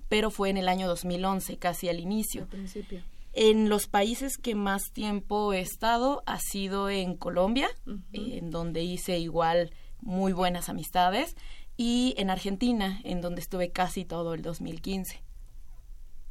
[0.09, 2.43] pero fue en el año 2011, casi al inicio.
[2.43, 3.05] Al principio.
[3.33, 7.69] En los países que más tiempo he estado ha sido en Colombia,
[8.13, 11.37] en donde hice igual muy buenas amistades
[11.77, 15.23] y en Argentina, en donde estuve casi todo el 2015.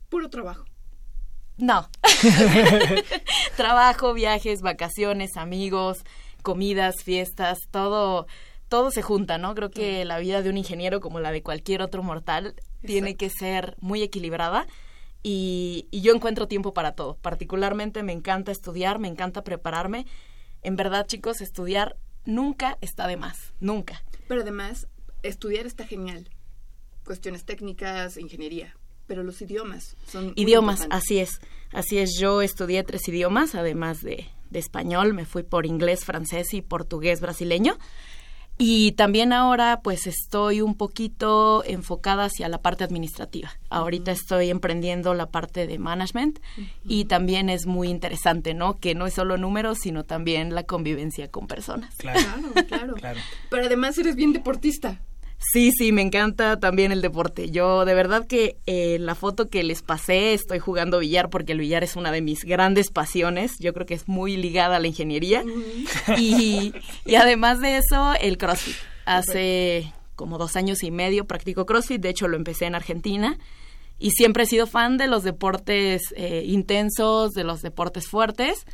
[0.09, 0.65] Puro trabajo.
[1.57, 1.89] No.
[3.57, 6.03] Trabajo, viajes, vacaciones, amigos,
[6.43, 8.27] comidas, fiestas, todo
[8.71, 9.53] todo se junta, ¿no?
[9.53, 13.29] Creo que la vida de un ingeniero como la de cualquier otro mortal tiene que
[13.29, 14.65] ser muy equilibrada
[15.23, 17.15] y, y yo encuentro tiempo para todo.
[17.15, 20.05] Particularmente me encanta estudiar, me encanta prepararme.
[20.61, 24.03] En verdad, chicos, estudiar nunca está de más, nunca.
[24.27, 24.87] Pero además,
[25.23, 26.29] estudiar está genial.
[27.05, 28.75] Cuestiones técnicas, ingeniería.
[29.07, 30.33] Pero los idiomas son...
[30.35, 31.41] Idiomas, así es.
[31.73, 35.13] Así es, yo estudié tres idiomas, además de, de español.
[35.13, 37.77] Me fui por inglés, francés y portugués brasileño.
[38.63, 43.49] Y también ahora pues estoy un poquito enfocada hacia la parte administrativa.
[43.71, 46.37] Ahorita estoy emprendiendo la parte de management
[46.85, 48.77] y también es muy interesante, ¿no?
[48.77, 51.95] Que no es solo números, sino también la convivencia con personas.
[51.95, 52.19] Claro,
[52.67, 52.93] claro.
[52.93, 53.19] claro.
[53.49, 55.01] Pero además eres bien deportista.
[55.41, 57.49] Sí, sí, me encanta también el deporte.
[57.49, 61.59] Yo de verdad que eh, la foto que les pasé estoy jugando billar porque el
[61.59, 63.57] billar es una de mis grandes pasiones.
[63.59, 65.43] Yo creo que es muy ligada a la ingeniería.
[66.17, 66.73] y,
[67.05, 68.75] y además de eso, el CrossFit.
[69.05, 72.01] Hace como dos años y medio practico CrossFit.
[72.01, 73.37] De hecho, lo empecé en Argentina.
[73.97, 78.65] Y siempre he sido fan de los deportes eh, intensos, de los deportes fuertes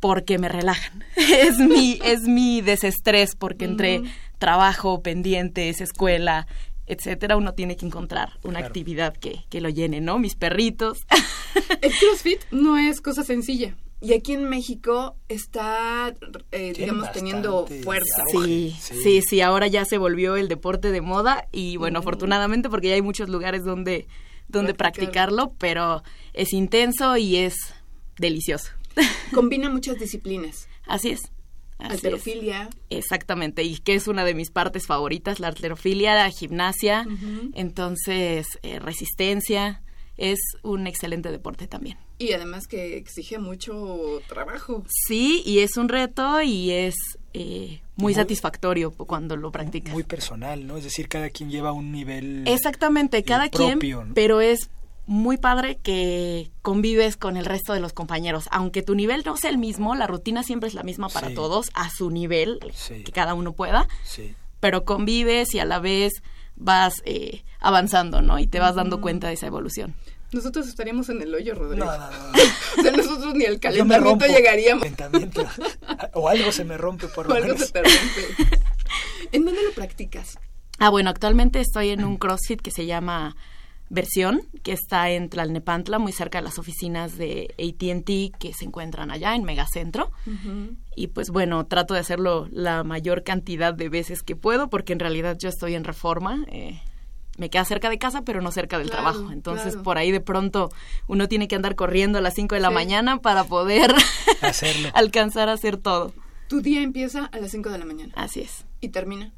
[0.00, 1.04] porque me relajan.
[1.16, 4.02] es mi, es mi desestrés, porque entre
[4.38, 6.46] trabajo, pendientes, escuela,
[6.86, 10.18] etcétera, uno tiene que encontrar una actividad que, que lo llene, ¿no?
[10.18, 11.06] Mis perritos.
[11.82, 13.76] El CrossFit no es cosa sencilla.
[14.00, 16.14] Y aquí en México está,
[16.52, 18.22] eh, digamos, teniendo fuerza.
[18.30, 22.88] Sí, sí, sí, ahora ya se volvió el deporte de moda y bueno, afortunadamente porque
[22.88, 24.06] ya hay muchos lugares donde,
[24.48, 26.02] donde practicarlo, pero
[26.34, 27.54] es intenso y es
[28.18, 28.70] delicioso.
[29.34, 30.68] Combina muchas disciplinas.
[30.86, 31.32] Así es.
[31.78, 32.70] Alterofilia.
[32.90, 37.06] Exactamente, y que es una de mis partes favoritas, la alterofilia, la gimnasia,
[37.54, 39.82] entonces eh, resistencia,
[40.16, 41.98] es un excelente deporte también.
[42.18, 44.84] Y además que exige mucho trabajo.
[44.88, 46.94] Sí, y es un reto y es
[47.34, 49.92] eh, muy, satisfactorio cuando lo practicas.
[49.92, 50.78] Muy personal, ¿no?
[50.78, 52.44] Es decir, cada quien lleva un nivel.
[52.46, 53.78] Exactamente, cada quien,
[54.14, 54.70] pero es
[55.06, 58.48] muy padre que convives con el resto de los compañeros.
[58.50, 61.70] Aunque tu nivel no sea el mismo, la rutina siempre es la misma para todos,
[61.74, 63.88] a su nivel, que cada uno pueda.
[64.60, 66.12] Pero convives y a la vez
[66.56, 68.38] vas eh, avanzando, ¿no?
[68.38, 69.94] Y te vas dando cuenta de esa evolución.
[70.32, 71.84] Nosotros estaríamos en el hoyo, Rodrigo.
[71.84, 72.32] No, no, no.
[72.78, 74.82] o sea, nosotros ni al calentamiento llegaríamos.
[74.82, 75.46] Calentamiento.
[76.14, 78.58] o algo se me rompe por lo o algo se te rompe.
[79.32, 80.38] ¿En dónde lo practicas?
[80.78, 83.36] Ah, bueno, actualmente estoy en un CrossFit que se llama
[83.88, 89.10] Versión, que está en Tlalnepantla, muy cerca de las oficinas de ATT que se encuentran
[89.10, 90.10] allá en Megacentro.
[90.96, 94.98] Y pues bueno, trato de hacerlo la mayor cantidad de veces que puedo, porque en
[94.98, 96.44] realidad yo estoy en reforma.
[96.48, 96.80] Eh,
[97.38, 99.30] me queda cerca de casa, pero no cerca del trabajo.
[99.30, 100.70] Entonces, por ahí de pronto
[101.06, 103.94] uno tiene que andar corriendo a las 5 de la mañana para poder
[104.94, 106.12] alcanzar a hacer todo.
[106.48, 108.12] Tu día empieza a las 5 de la mañana.
[108.16, 108.64] Así es.
[108.80, 109.32] ¿Y termina?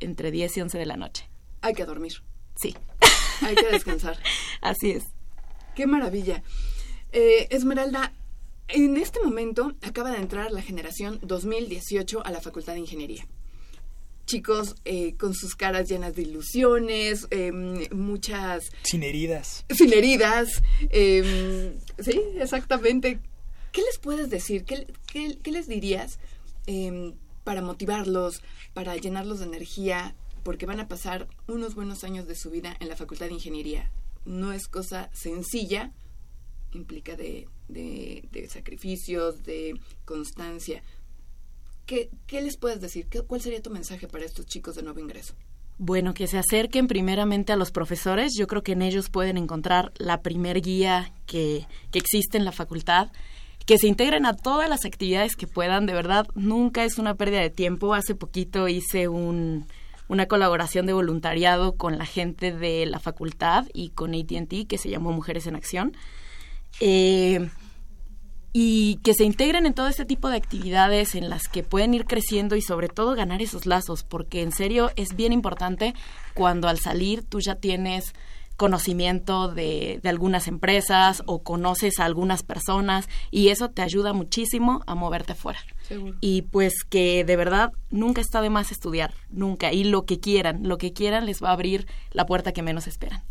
[0.00, 1.28] Entre 10 y 11 de la noche.
[1.62, 2.22] Hay que dormir.
[2.56, 2.76] Sí.
[3.42, 4.18] Hay que descansar.
[4.60, 5.04] Así es.
[5.74, 6.42] Qué maravilla.
[7.12, 8.12] Eh, Esmeralda,
[8.68, 13.26] en este momento acaba de entrar la generación 2018 a la Facultad de Ingeniería.
[14.24, 18.70] Chicos eh, con sus caras llenas de ilusiones, em, muchas...
[18.84, 19.64] Sin heridas.
[19.68, 20.62] Sin heridas.
[20.90, 23.20] Em, sí, exactamente.
[23.72, 24.64] ¿Qué les puedes decir?
[24.64, 26.18] ¿Qué, qué les dirías
[26.66, 27.14] em,
[27.44, 28.42] para motivarlos,
[28.74, 32.88] para llenarlos de energía, porque van a pasar unos buenos años de su vida en
[32.88, 33.90] la Facultad de Ingeniería.
[34.24, 35.92] No es cosa sencilla,
[36.72, 40.82] implica de, de, sacrificios, de constancia.
[41.86, 43.06] ¿Qué, ¿Qué, les puedes decir?
[43.06, 45.34] ¿Qué, ¿Cuál sería tu mensaje para estos chicos de nuevo ingreso?
[45.78, 48.32] Bueno, que se acerquen primeramente a los profesores.
[48.38, 52.52] Yo creo que en ellos pueden encontrar la primer guía que, que existe en la
[52.52, 53.10] facultad
[53.64, 55.86] que se integren a todas las actividades que puedan.
[55.86, 57.94] De verdad, nunca es una pérdida de tiempo.
[57.94, 59.66] Hace poquito hice un,
[60.12, 64.90] una colaboración de voluntariado con la gente de la facultad y con ATT que se
[64.90, 65.96] llamó Mujeres en Acción.
[66.80, 67.48] Eh,
[68.52, 72.04] y que se integren en todo este tipo de actividades en las que pueden ir
[72.04, 75.94] creciendo y sobre todo ganar esos lazos, porque en serio es bien importante
[76.34, 78.12] cuando al salir tú ya tienes
[78.58, 84.82] conocimiento de, de, algunas empresas o conoces a algunas personas y eso te ayuda muchísimo
[84.86, 85.60] a moverte fuera.
[86.20, 89.72] Y pues que de verdad nunca está de más estudiar, nunca.
[89.72, 92.86] Y lo que quieran, lo que quieran les va a abrir la puerta que menos
[92.86, 93.22] esperan.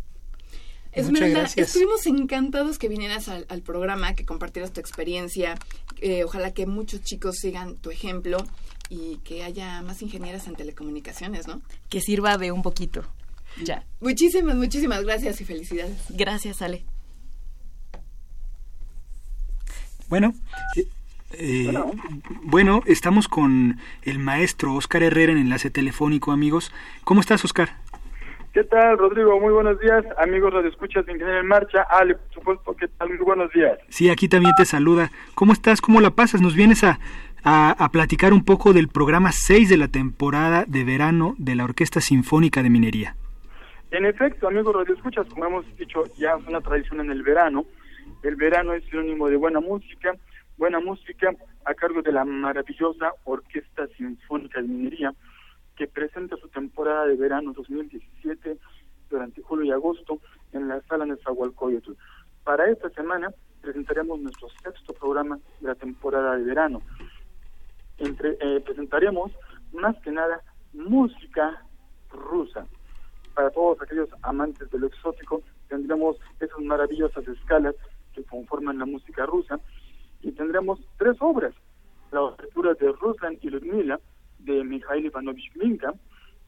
[0.92, 5.58] Esmeralda, estuvimos encantados que vinieras al, programa, que compartieras tu experiencia.
[6.00, 8.36] Eh, ojalá que muchos chicos sigan tu ejemplo
[8.90, 11.62] y que haya más ingenieras en telecomunicaciones, ¿no?
[11.88, 13.04] Que sirva de un poquito.
[13.64, 13.86] Ya.
[14.00, 15.96] Muchísimas, muchísimas gracias y felicidades.
[16.10, 16.84] Gracias, Ale.
[20.08, 20.34] Bueno,
[20.76, 20.86] eh,
[22.42, 22.82] bueno.
[22.86, 26.72] estamos con el maestro Oscar Herrera en enlace telefónico, amigos.
[27.04, 27.70] ¿Cómo estás, Oscar?
[28.52, 29.40] ¿Qué tal, Rodrigo?
[29.40, 31.82] Muy buenos días, amigos de Escuchas de Ingeniería en Marcha.
[31.88, 33.08] Ale, por supuesto, ¿qué tal?
[33.08, 33.78] Muy buenos días.
[33.88, 35.10] Sí, aquí también te saluda.
[35.34, 35.80] ¿Cómo estás?
[35.80, 36.42] ¿Cómo la pasas?
[36.42, 36.98] Nos vienes a,
[37.44, 42.00] a, platicar un poco del programa 6 de la temporada de verano de la Orquesta
[42.00, 43.16] Sinfónica de Minería.
[43.90, 47.64] En efecto, amigos Radio Escuchas, como hemos dicho, ya es una tradición en el verano.
[48.22, 50.14] El verano es sinónimo de buena música,
[50.56, 51.34] buena música
[51.64, 55.14] a cargo de la maravillosa Orquesta Sinfónica de Minería,
[55.76, 58.58] que presenta su temporada de verano 2017
[59.10, 60.18] durante julio y agosto
[60.52, 61.92] en la sala Nezahualcóyotl.
[62.44, 66.82] Para esta semana presentaremos nuestro sexto programa de la temporada de verano.
[67.98, 69.32] Entre, eh, presentaremos
[69.72, 70.40] más que nada
[70.72, 71.64] música
[72.10, 72.66] rusa.
[73.34, 77.74] Para todos aquellos amantes de lo exótico, tendremos esas maravillosas escalas
[78.12, 79.58] que conforman la música rusa
[80.22, 81.54] y tendremos tres obras.
[82.10, 84.00] La apertura de Ruslan y Ludmila,
[84.38, 85.94] de Mikhail Ivanovich Glinka,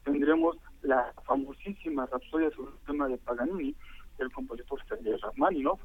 [0.03, 3.75] tendremos la famosísima Rapsodia sobre el tema de Paganini,
[4.17, 5.79] del compositor Sergei Rachmaninoff,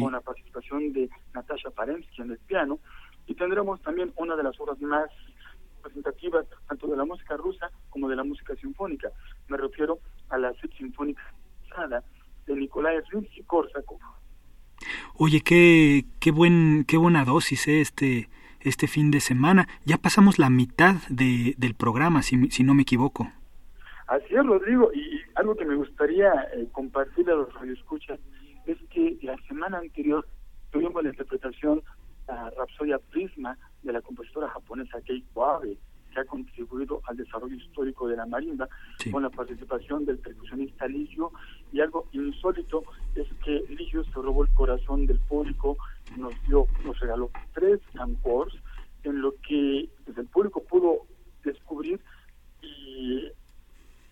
[0.00, 2.78] con la participación de Natasha Parensky en el piano,
[3.26, 5.08] Y tendremos también una de las obras más
[5.76, 9.10] representativas tanto de la música rusa como de la música sinfónica.
[9.48, 11.22] Me refiero a la Suite Sinfónica
[12.46, 13.98] de Nikolai Rimsky-Korsakov.
[15.14, 17.80] Oye, qué, qué, buen, qué buena dosis ¿eh?
[17.80, 18.28] este,
[18.60, 19.68] este fin de semana.
[19.84, 23.28] Ya pasamos la mitad de, del programa, si, si no me equivoco.
[24.06, 28.20] Así es, Rodrigo, y algo que me gustaría eh, compartir a los radioescuchas
[28.66, 30.26] es que la semana anterior
[30.70, 31.82] tuvimos la interpretación
[32.26, 35.76] la Rapsodia Prisma de la compositora japonesa Keiko Abe,
[36.14, 38.68] que ha contribuido al desarrollo histórico de la marimba
[39.10, 41.32] con la participación del percusionista Ligio
[41.72, 42.84] y algo insólito
[43.14, 45.76] es que Ligio se robó el corazón del público,
[46.16, 48.54] nos dio, nos regaló tres ancores
[49.02, 51.06] en lo que pues, el público pudo
[51.44, 52.00] descubrir
[52.62, 53.28] y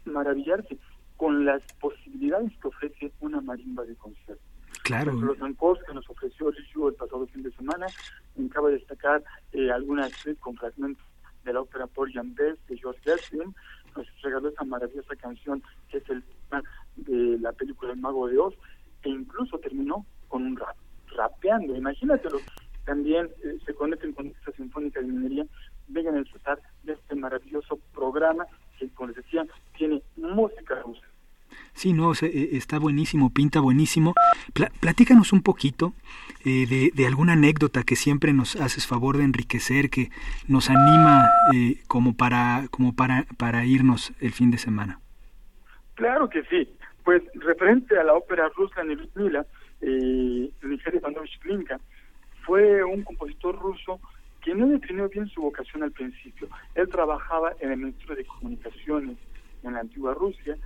[0.04, 0.76] maravillarse
[1.16, 4.42] con las posibilidades que ofrece una marimba de concierto.
[4.82, 5.12] Claro.
[5.12, 7.86] Los ancores que nos ofreció Ligio el pasado fin de semana,
[8.34, 9.22] me cabe destacar
[9.52, 11.11] eh, algunas con fragmentos
[11.44, 13.54] de la ópera Por Bess de George Gershwin,
[13.96, 16.62] nos regaló esa maravillosa canción que es el tema
[16.96, 18.54] de la película El Mago de Oz,
[19.02, 20.76] e incluso terminó con un rap,
[21.08, 22.38] rapeando, imagínatelo.
[22.84, 25.46] También eh, se conecten con esta Sinfónica de Minería,
[25.88, 28.46] vengan a disfrutar de este maravilloso programa
[28.78, 31.11] que, como les decía, tiene música rusa.
[31.74, 34.14] Sí, no, eh, está buenísimo, pinta buenísimo.
[34.80, 35.94] platícanos un poquito
[36.44, 40.10] eh, de, alguna anécdota que siempre nos haces favor de enriquecer, que
[40.48, 44.98] nos anima eh, como para como para para irnos el fin de semana.
[45.94, 46.68] Claro que sí.
[47.04, 49.46] Pues referente a la ópera rusa de Lyudmila,
[49.80, 50.50] eh,
[50.94, 51.80] Ivanovich Glinka,
[52.44, 54.00] fue un compositor ruso
[54.40, 56.48] que no definió bien su vocación al principio.
[56.74, 59.16] Él trabajaba en el Ministerio de Comunicaciones
[59.62, 60.56] en la antigua Rusia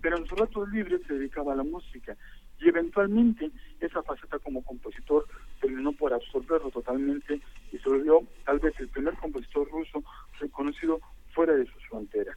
[0.00, 2.16] pero en sus ratos libres se dedicaba a la música
[2.58, 5.26] y eventualmente esa faceta como compositor
[5.60, 7.40] terminó por absorberlo totalmente
[7.72, 10.02] y se volvió tal vez el primer compositor ruso
[10.40, 11.00] reconocido
[11.32, 12.36] fuera de sus fronteras.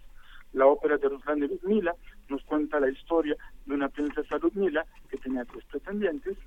[0.54, 1.96] La ópera de Ruslan de Ludmila
[2.28, 3.36] nos cuenta la historia
[3.66, 6.38] de una princesa Ludmila que tenía tres pretendientes.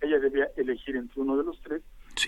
[0.00, 1.82] Ella debía elegir entre uno de los tres,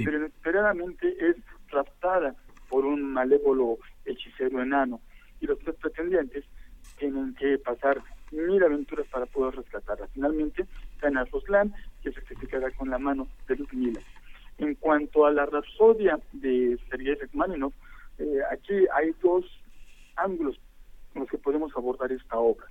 [0.05, 1.37] pero inesperadamente es
[1.69, 2.35] raptada
[2.69, 5.01] por un malévolo hechicero enano
[5.41, 6.45] y los tres pretendientes
[7.01, 10.07] tienen que pasar mil aventuras para poder rescatarla.
[10.09, 10.67] Finalmente,
[11.01, 12.13] gana Roslan, que
[12.47, 14.01] queda con la mano de Ludmila.
[14.59, 17.75] En cuanto a la rapsodia de Sergei Rachmaninoff,
[18.19, 19.45] eh, aquí hay dos
[20.17, 20.61] ángulos
[21.13, 22.67] con los que podemos abordar esta obra.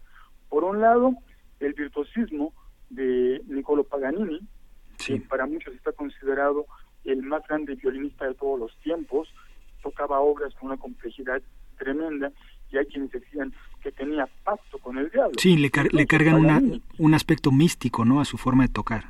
[0.47, 1.15] Por un lado,
[1.59, 2.53] el virtuosismo
[2.89, 4.39] de Niccolo Paganini,
[5.03, 6.67] que para muchos está considerado
[7.03, 9.27] el más grande violinista de todos los tiempos,
[9.81, 11.41] tocaba obras con una complejidad
[11.77, 12.31] tremenda
[12.71, 15.33] y hay quienes decían que tenía pacto con el diablo.
[15.37, 19.05] Sí, le, le cargan un aspecto místico, ¿no?, a su forma de tocar.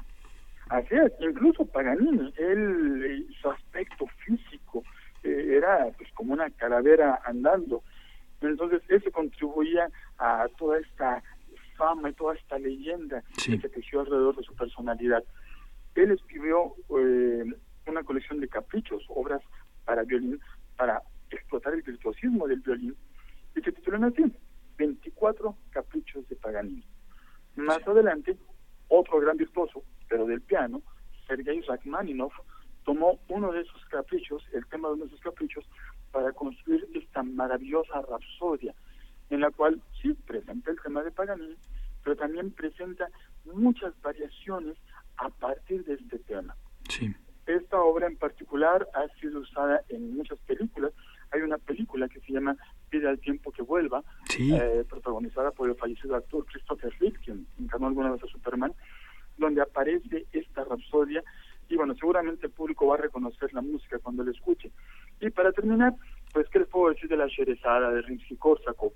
[0.69, 4.83] Así es, incluso Paganini, él, eh, su aspecto físico
[5.23, 7.81] eh, era pues como una calavera andando.
[8.41, 9.89] Entonces eso contribuía
[10.19, 11.23] a toda esta
[11.75, 15.23] fama y toda esta leyenda que se tejió alrededor de su personalidad.
[15.95, 17.45] Él escribió eh,
[17.87, 19.41] una colección de caprichos, obras
[19.85, 20.39] para violín,
[20.77, 21.01] para
[21.31, 22.95] explotar el virtuosismo del violín,
[23.55, 24.23] y se titulan así,
[24.79, 26.83] 24 caprichos de Paganini.
[27.57, 28.37] Más adelante,
[28.87, 30.81] otro gran virtuoso, pero del piano,
[31.27, 32.33] Sergei Rachmaninoff,
[32.85, 35.65] tomó uno de esos caprichos, el tema de uno de esos caprichos,
[36.11, 38.73] para construir esta maravillosa rapsodia,
[39.29, 41.57] en la cual sí presenta el tema de Paganini,
[42.03, 43.09] pero también presenta
[43.53, 44.77] muchas variaciones
[45.17, 46.55] a partir de este tema.
[46.87, 47.13] Sí.
[47.45, 50.93] Esta obra en particular ha sido usada en muchas películas.
[51.31, 52.55] Hay una película que se llama
[52.99, 54.03] pide al tiempo que vuelva,
[54.37, 58.73] eh, protagonizada por el fallecido actor Christopher Reeve, quien encarnó alguna vez a Superman,
[59.37, 61.23] donde aparece esta rapsodia
[61.69, 64.71] y bueno, seguramente el público va a reconocer la música cuando la escuche.
[65.21, 65.93] Y para terminar,
[66.33, 68.91] pues, ¿qué les puedo decir de la Sherezada de Rimsky-Korsakov?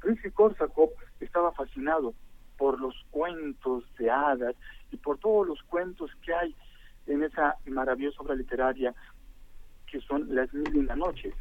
[0.00, 2.14] Rimsky-Korsakov estaba fascinado
[2.56, 4.56] por los cuentos de hadas
[4.90, 6.56] y por todos los cuentos que hay
[7.06, 8.94] en esa maravillosa obra literaria
[9.86, 11.34] que son Las Mil y una Noches.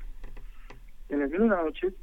[1.11, 1.93] En las mil noches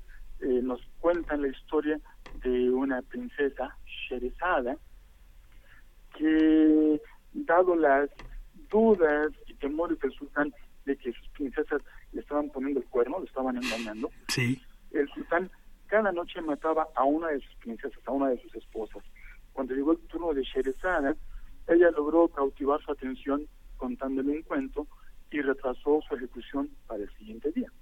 [0.40, 1.98] eh, nos cuentan la historia
[2.42, 4.76] de una princesa Sherezada
[6.14, 7.00] que,
[7.32, 8.10] dado las
[8.70, 10.52] dudas y temores del sultán
[10.84, 11.80] de que sus princesas
[12.12, 14.60] le estaban poniendo el cuerno, le estaban engañando, sí.
[14.90, 15.50] el sultán
[15.86, 19.02] cada noche mataba a una de sus princesas, a una de sus esposas.
[19.54, 21.16] Cuando llegó el turno de Sherezada,
[21.66, 23.46] ella logró cautivar su atención
[23.78, 24.86] contándole un cuento
[25.30, 27.72] y retrasó su ejecución para el siguiente día.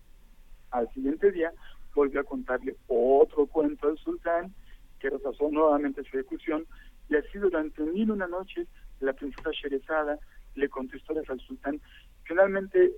[0.70, 1.52] Al siguiente día
[1.94, 4.54] volvió a contarle otro cuento al sultán,
[4.98, 6.66] que retrasó nuevamente su ejecución,
[7.08, 8.66] y así durante mil una noches
[9.00, 10.18] la princesa Sherezada
[10.54, 11.80] le contó historias al sultán
[12.26, 12.92] finalmente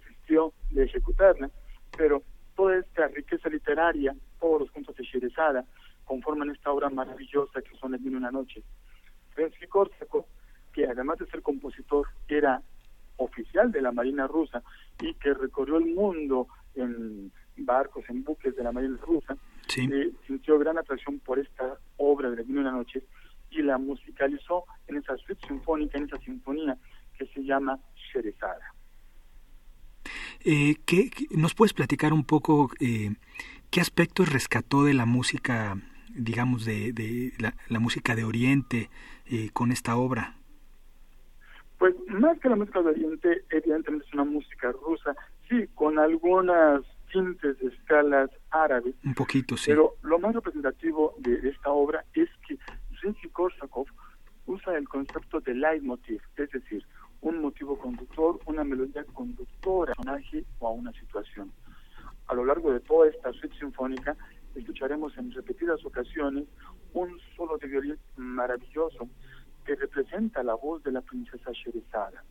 [0.00, 1.50] existió de ejecutarla,
[1.96, 2.22] pero
[2.56, 5.64] toda esta riqueza literaria, todos los cuentos de Sherezada,
[6.04, 8.62] conforman esta obra maravillosa que son El vino una noche.
[9.36, 10.26] Rimsky Korsakov,
[10.72, 12.60] que además de ser compositor, era
[13.16, 14.62] oficial de la Marina rusa
[15.00, 19.36] y que recorrió el mundo en barcos, en buques de la Marina rusa,
[19.76, 23.04] eh, sintió gran atracción por esta obra de Vino una noche
[23.50, 26.76] y la musicalizó en esa suite sinfónica, en esa sinfonía
[27.16, 28.74] que se llama Sherezada.
[30.44, 33.14] Eh, ¿qué, ¿Nos puedes platicar un poco eh,
[33.70, 35.76] qué aspectos rescató de la música,
[36.14, 38.90] digamos, de, de la, música de Oriente
[39.26, 40.36] eh, con esta obra?
[41.78, 45.14] Pues más que la música de Oriente, evidentemente es una música rusa,
[45.48, 46.82] sí, con algunas
[47.12, 48.94] tintes de escalas árabes.
[49.04, 49.70] Un poquito, sí.
[49.70, 52.58] Pero lo más representativo de esta obra es que
[53.02, 53.86] Rimsky-Korsakov
[54.46, 56.84] usa el concepto de leitmotiv, es decir,
[57.20, 61.52] un motivo conductor, una melodía conductora a un personaje o a una situación.
[62.26, 64.16] A lo largo de toda esta suite sinfónica
[64.54, 66.44] escucharemos en repetidas ocasiones
[66.92, 69.08] un solo de violín maravilloso
[69.64, 72.24] que representa la voz de la princesa Sherizada.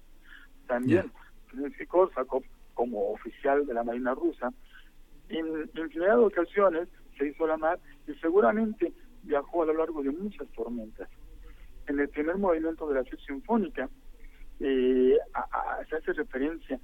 [0.68, 1.12] También
[1.54, 1.88] yeah.
[1.88, 2.44] Korsakov,
[2.74, 4.52] como oficial de la Marina rusa,
[5.30, 8.94] en infinidad de ocasiones se hizo la mar y seguramente
[9.24, 11.10] viajó a lo largo de muchas tormentas.
[11.88, 13.90] En el primer movimiento de la suite sinfónica
[14.60, 15.18] eh,
[15.90, 16.80] se hace referencia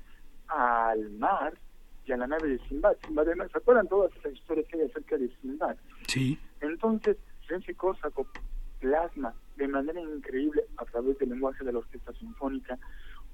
[0.47, 1.57] al mar
[2.05, 2.95] y a la nave de Simbad.
[3.01, 5.75] ¿Se acuerdan todas esas historias que hay acerca de Simbad?
[6.07, 6.39] Sí.
[6.61, 7.17] Entonces,
[7.47, 8.27] Renzi Korsakov
[8.79, 12.77] plasma de manera increíble a través del lenguaje de la orquesta sinfónica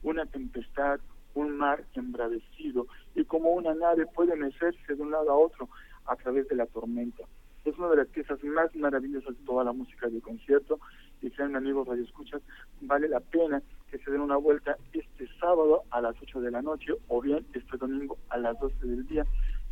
[0.03, 0.99] una tempestad,
[1.35, 5.69] un mar embravecido y como una nave puede mecerse de un lado a otro
[6.05, 7.23] a través de la tormenta.
[7.65, 10.79] Es una de las piezas más maravillosas de toda la música de concierto
[11.21, 12.41] y sean amigos radioescuchas,
[12.81, 16.61] vale la pena que se den una vuelta este sábado a las 8 de la
[16.61, 19.25] noche o bien este domingo a las 12 del día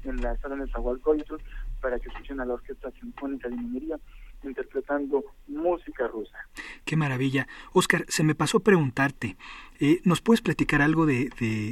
[0.04, 1.36] en la sala de Zahualcóyotl
[1.82, 4.00] para que escuchen a la Orquesta Sinfónica de Minería
[4.44, 6.38] interpretando música rusa.
[6.86, 7.48] Qué maravilla.
[7.74, 9.38] Oscar, se me pasó preguntarte,
[9.80, 11.30] eh, ¿nos puedes platicar algo de,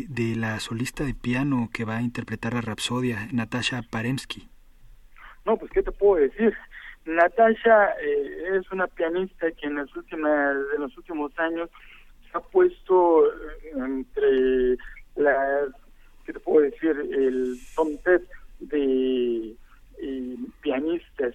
[0.09, 4.49] de, la solista de piano que va a interpretar la Rapsodia, Natasha Paremsky?
[5.45, 6.55] No, pues, ¿qué te puedo decir?
[7.05, 11.69] Natasha eh, es una pianista que en, las últimas, en los últimos años
[12.31, 13.23] se ha puesto
[13.73, 14.77] entre
[15.15, 15.69] las,
[16.25, 16.91] ¿qué te puedo decir?
[16.91, 17.87] El top
[18.59, 19.55] de
[20.01, 21.33] eh, pianistas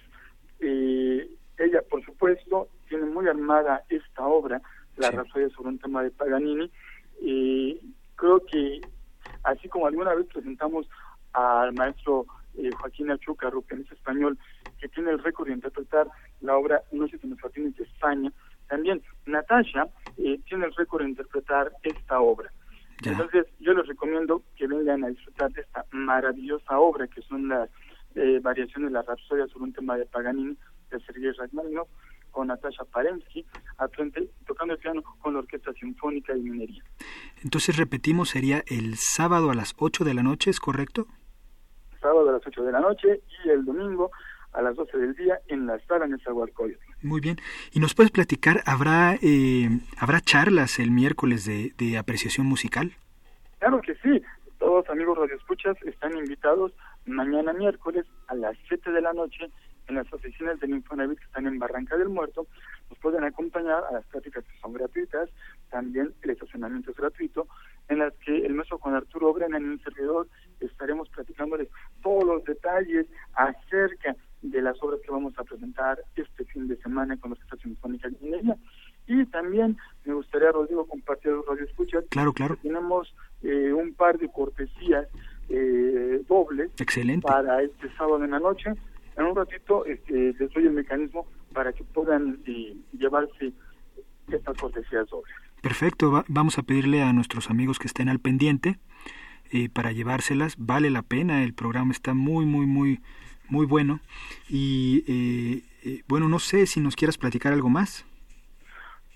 [0.59, 4.61] eh, ella, por supuesto, tiene muy armada esta obra,
[4.97, 5.49] La sí.
[5.55, 6.69] sobre un tema de Paganini.
[7.21, 7.79] y
[8.15, 8.81] creo que,
[9.43, 10.87] así como alguna vez presentamos
[11.33, 12.25] al maestro
[12.57, 14.37] eh, Joaquín Achúcar, pianista español,
[14.79, 16.07] que tiene el récord de interpretar
[16.41, 18.31] la obra No sé si me de España,
[18.67, 19.87] también Natasha
[20.17, 22.51] eh, tiene el récord de interpretar esta obra.
[23.03, 27.69] Entonces, yo les recomiendo que vengan a disfrutar de esta maravillosa obra que son las
[28.15, 30.57] eh, variaciones de la Rapsodia sobre un tema de Paganini
[30.89, 31.89] de Sergei Rachmaninoff
[32.35, 33.45] con Natasha Parensky,
[33.93, 36.83] frente, tocando el piano con la Orquesta Sinfónica de Minería.
[37.43, 41.07] Entonces, repetimos, sería el sábado a las 8 de la noche, ¿es correcto?
[42.01, 44.11] Sábado a las 8 de la noche y el domingo
[44.51, 46.83] a las 12 del día en la sala Nezahualcóyotl.
[47.01, 47.37] Muy bien.
[47.71, 52.93] ¿Y nos puedes platicar, habrá eh, habrá charlas el miércoles de, de apreciación musical?
[53.59, 54.21] Claro que sí.
[54.59, 56.71] Todos amigos radioescuchas están invitados
[57.05, 59.49] mañana miércoles a las 7 de la noche
[59.87, 62.47] en las oficinas del Infonavit que están en Barranca del Muerto.
[62.89, 65.29] Nos pueden acompañar a las prácticas que son gratuitas,
[65.69, 67.47] también el estacionamiento es gratuito,
[67.87, 70.27] en las que el maestro Juan Arturo Obrena en un servidor
[70.59, 71.69] estaremos platicándoles
[72.01, 77.17] todos los detalles acerca de las obras que vamos a presentar este fin de semana
[77.17, 78.57] con la Orquesta Sinfónica de Minería.
[79.07, 82.05] Y también me gustaría, Rodrigo, compartir los Radio Escuchas.
[82.09, 82.57] Claro, claro.
[82.61, 85.07] Tenemos eh, un par de cortesías
[85.49, 87.25] eh, dobles Excelente.
[87.27, 88.71] para este sábado en la noche.
[89.17, 93.53] En un ratito este, les doy el mecanismo para que puedan eh, llevarse
[94.31, 95.33] estas cortesías dobles.
[95.61, 98.77] Perfecto, vamos a pedirle a nuestros amigos que estén al pendiente
[99.51, 100.55] eh, para llevárselas.
[100.57, 102.99] Vale la pena, el programa está muy, muy, muy,
[103.49, 103.99] muy bueno.
[104.49, 108.05] Y eh, eh, bueno, no sé si nos quieras platicar algo más.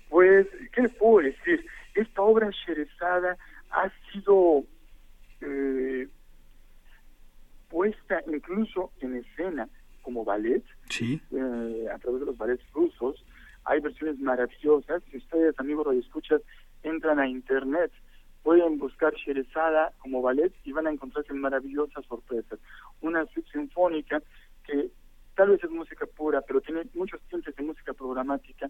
[0.08, 1.64] Pues, ¿qué les puedo decir?
[1.94, 3.36] Esta obra Sherezada
[3.70, 4.64] ha sido
[5.40, 6.08] eh,
[7.70, 9.68] puesta incluso en escena
[10.02, 11.20] como ballet sí.
[11.30, 13.24] eh, a través de los ballets rusos.
[13.64, 15.02] Hay versiones maravillosas.
[15.10, 16.42] Si ustedes, amigos radioescuchas,
[16.82, 17.92] entran a internet,
[18.42, 22.58] pueden buscar Sherezada como ballet y van a encontrarse maravillosas sorpresas.
[23.00, 24.22] Una sinfónica
[24.66, 24.90] que
[25.36, 28.68] tal vez es música pura, pero tiene muchos tintes de música programática,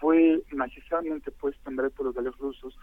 [0.00, 2.76] fue magistralmente puesta en ballet por los ballets rusos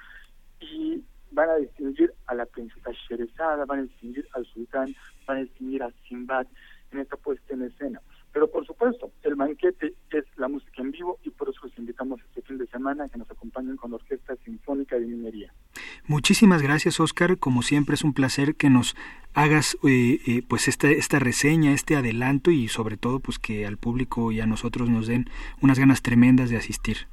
[0.59, 1.03] y
[1.35, 4.95] van a distinguir a la princesa Sherezada, van a distinguir al sultán,
[5.27, 6.47] van a distinguir a Simbad
[6.91, 8.01] en esta puesta en escena.
[8.31, 12.19] Pero por supuesto, el banquete es la música en vivo y por eso los invitamos
[12.21, 15.53] este fin de semana a que nos acompañen con la Orquesta Sinfónica de Minería.
[16.07, 17.37] Muchísimas gracias, Oscar.
[17.37, 18.95] Como siempre es un placer que nos
[19.33, 23.77] hagas eh, eh, pues esta, esta reseña, este adelanto y sobre todo pues que al
[23.77, 25.29] público y a nosotros nos den
[25.61, 27.07] unas ganas tremendas de asistir.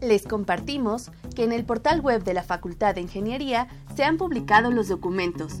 [0.00, 4.70] Les compartimos que en el portal web de la Facultad de Ingeniería se han publicado
[4.70, 5.60] los documentos,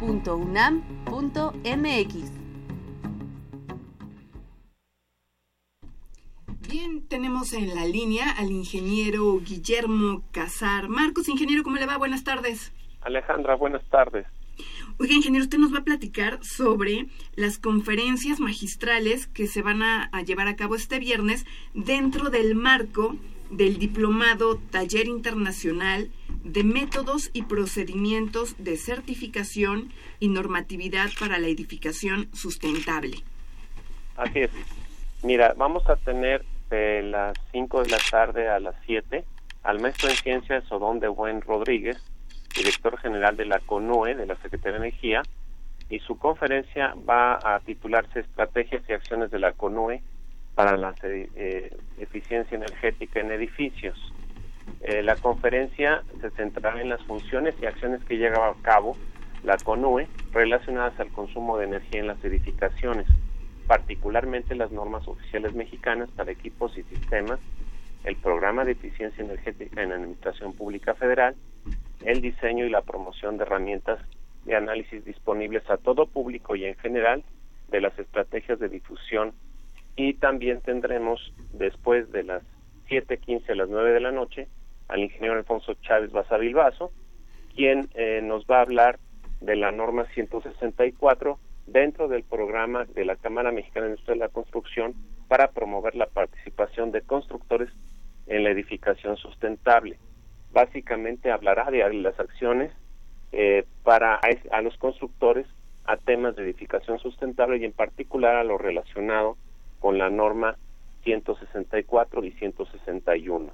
[0.00, 2.32] www.ingeniería.unam.mx.
[6.68, 10.88] Bien, tenemos en la línea al ingeniero Guillermo Casar.
[10.88, 11.98] Marcos, ingeniero, ¿cómo le va?
[11.98, 12.72] Buenas tardes.
[13.02, 14.26] Alejandra, buenas tardes.
[14.98, 20.04] Oiga, ingeniero, usted nos va a platicar sobre las conferencias magistrales que se van a,
[20.12, 21.44] a llevar a cabo este viernes
[21.74, 23.16] dentro del marco
[23.50, 26.10] del diplomado Taller Internacional
[26.44, 33.18] de Métodos y Procedimientos de Certificación y Normatividad para la Edificación Sustentable.
[34.16, 34.50] Así es.
[35.22, 39.24] Mira, vamos a tener de las 5 de la tarde a las 7
[39.62, 41.98] al maestro en ciencias Odón de Buen Rodríguez,
[42.56, 45.22] director general de la CONUE, de la Secretaría de Energía,
[45.90, 50.02] y su conferencia va a titularse Estrategias y Acciones de la CONUE
[50.60, 53.96] para la eh, eficiencia energética en edificios.
[54.82, 58.94] Eh, la conferencia se centrará en las funciones y acciones que lleva a cabo
[59.42, 63.06] la CONUE relacionadas al consumo de energía en las edificaciones,
[63.66, 67.40] particularmente las normas oficiales mexicanas para equipos y sistemas,
[68.04, 71.36] el programa de eficiencia energética en la Administración Pública Federal,
[72.04, 73.98] el diseño y la promoción de herramientas
[74.44, 77.24] de análisis disponibles a todo público y en general
[77.70, 79.32] de las estrategias de difusión
[79.96, 82.42] y también tendremos después de las
[82.88, 84.48] 7.15 a las 9 de la noche
[84.88, 86.90] al ingeniero Alfonso Chávez Basavilbaso,
[87.54, 88.98] quien eh, nos va a hablar
[89.40, 94.94] de la norma 164 dentro del programa de la Cámara Mexicana de la Construcción
[95.28, 97.70] para promover la participación de constructores
[98.26, 99.98] en la edificación sustentable.
[100.52, 102.72] Básicamente hablará de las acciones
[103.32, 104.18] eh, para
[104.50, 105.46] a los constructores
[105.84, 109.36] a temas de edificación sustentable y en particular a lo relacionado
[109.80, 110.56] con la norma
[111.02, 113.52] 164 y 161.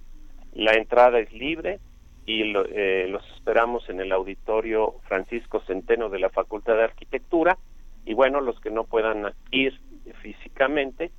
[0.54, 1.78] La entrada es libre
[2.26, 7.56] y eh, los esperamos en el auditorio Francisco Centeno de la Facultad de Arquitectura
[8.04, 9.80] y bueno, los que no puedan ir
[10.22, 11.10] físicamente,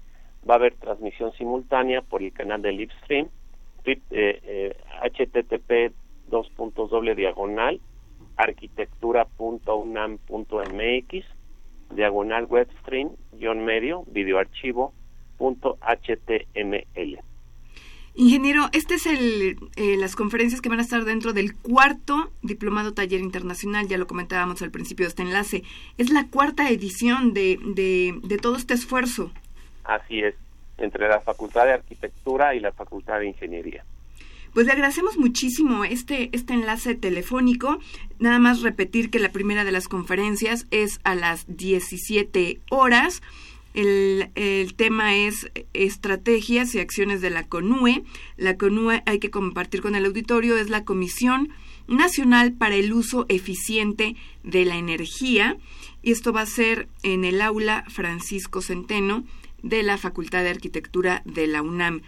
[0.49, 3.27] va a haber transmisión simultánea por el canal de Livestream,
[3.85, 5.91] eh, http eh,
[6.27, 7.79] dos puntos doble diagonal
[8.35, 11.25] arquitectura.unam.mx
[11.95, 14.93] diagonal webstream guion medio videoarchivo
[15.37, 17.19] punto html
[18.19, 22.95] Ingeniero, este es el, eh, las conferencias que van a estar dentro del cuarto Diplomado
[22.95, 25.63] Taller Internacional, ya lo comentábamos al principio de este enlace.
[25.99, 29.31] Es la cuarta edición de, de, de todo este esfuerzo.
[29.83, 30.33] Así es,
[30.79, 33.85] entre la Facultad de Arquitectura y la Facultad de Ingeniería.
[34.57, 37.77] Pues le agradecemos muchísimo este, este enlace telefónico.
[38.17, 43.21] Nada más repetir que la primera de las conferencias es a las 17 horas.
[43.77, 48.03] El, tema es estrategias y acciones de la CONUE.
[48.35, 51.49] La CONUE, hay que compartir con el auditorio, es la Comisión
[51.87, 55.57] Nacional para el Uso Eficiente de la Energía.
[56.01, 59.23] Y esto va a ser en el aula Francisco Centeno
[59.61, 62.01] de la Facultad de Arquitectura de la UNAM.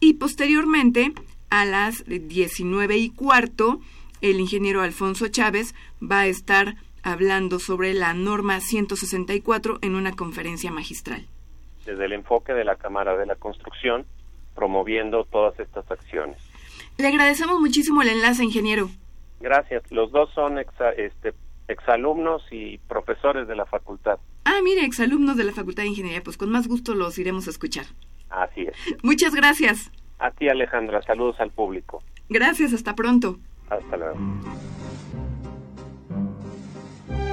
[0.00, 1.14] Y posteriormente
[1.48, 3.80] a las 19 y cuarto
[4.20, 10.72] el ingeniero Alfonso Chávez va a estar hablando sobre la norma 164 en una conferencia
[10.72, 11.26] magistral.
[11.84, 14.06] Desde el enfoque de la Cámara de la Construcción,
[14.54, 16.38] promoviendo todas estas acciones.
[16.96, 18.88] Le agradecemos muchísimo el enlace, ingeniero.
[19.40, 19.82] Gracias.
[19.90, 21.34] Los dos son este,
[21.68, 24.18] exalumnos y profesores de la facultad.
[24.44, 26.22] Ah, mire, exalumnos de la Facultad de Ingeniería.
[26.22, 27.86] Pues con más gusto los iremos a escuchar.
[28.30, 28.76] Así es.
[29.02, 29.90] Muchas gracias.
[30.18, 31.02] A ti, Alejandra.
[31.02, 32.02] Saludos al público.
[32.28, 32.72] Gracias.
[32.72, 33.38] Hasta pronto.
[33.68, 34.18] Hasta luego.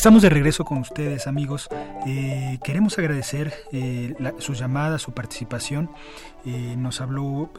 [0.00, 1.68] Estamos de regreso con ustedes, amigos.
[2.06, 5.90] Eh, queremos agradecer eh, su llamada, su participación.
[6.46, 7.50] Eh, nos habló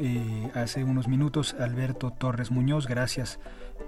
[0.56, 2.88] hace unos minutos Alberto Torres Muñoz.
[2.88, 3.40] Gracias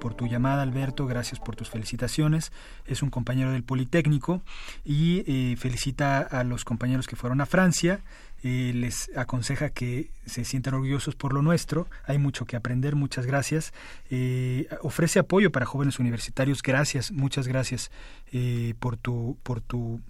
[0.03, 1.07] por tu llamada, Alberto.
[1.07, 2.51] Gracias por tus felicitaciones.
[2.85, 4.43] Es un compañero del Politécnico
[4.83, 8.01] y felicita a los compañeros que fueron a Francia
[8.45, 11.87] eh, les aconseja que se sientan orgullosos por lo nuestro.
[12.05, 13.71] Hay mucho que aprender, muchas gracias.
[14.09, 16.61] Eh, ofrece apoyo para jóvenes universitarios.
[16.61, 17.89] Gracias, muchas gracias
[18.33, 20.01] eh, por, tu, por, tu,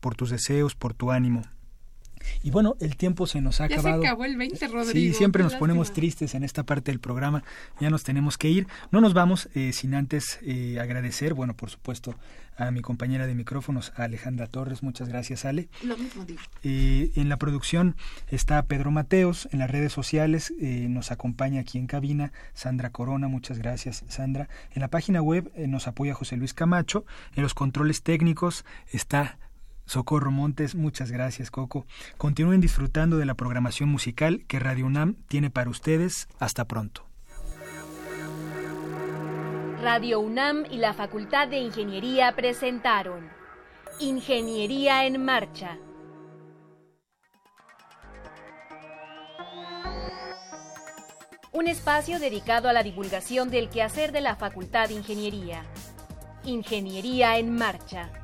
[0.00, 1.44] por tus deseos, por tu ánimo.
[2.42, 4.02] Y bueno, el tiempo se nos ha ya acabado.
[4.02, 4.92] Se acabó el 20, Rodrigo.
[4.92, 7.42] Sí, siempre nos ponemos tristes en esta parte del programa.
[7.80, 8.66] Ya nos tenemos que ir.
[8.90, 12.14] No nos vamos eh, sin antes eh, agradecer, bueno, por supuesto,
[12.56, 14.82] a mi compañera de micrófonos, Alejandra Torres.
[14.82, 15.68] Muchas gracias, Ale.
[15.82, 16.40] Lo mismo digo.
[16.62, 17.96] Eh, en la producción
[18.28, 19.48] está Pedro Mateos.
[19.52, 23.28] En las redes sociales nos acompaña aquí en cabina Sandra Corona.
[23.28, 24.48] Muchas gracias, Sandra.
[24.72, 27.04] En la página web nos apoya José Luis Camacho.
[27.34, 29.38] En los controles técnicos está
[29.86, 31.86] Socorro Montes, muchas gracias Coco.
[32.16, 36.28] Continúen disfrutando de la programación musical que Radio UNAM tiene para ustedes.
[36.38, 37.06] Hasta pronto.
[39.82, 43.28] Radio UNAM y la Facultad de Ingeniería presentaron
[44.00, 45.78] Ingeniería en Marcha.
[51.52, 55.62] Un espacio dedicado a la divulgación del quehacer de la Facultad de Ingeniería.
[56.44, 58.23] Ingeniería en Marcha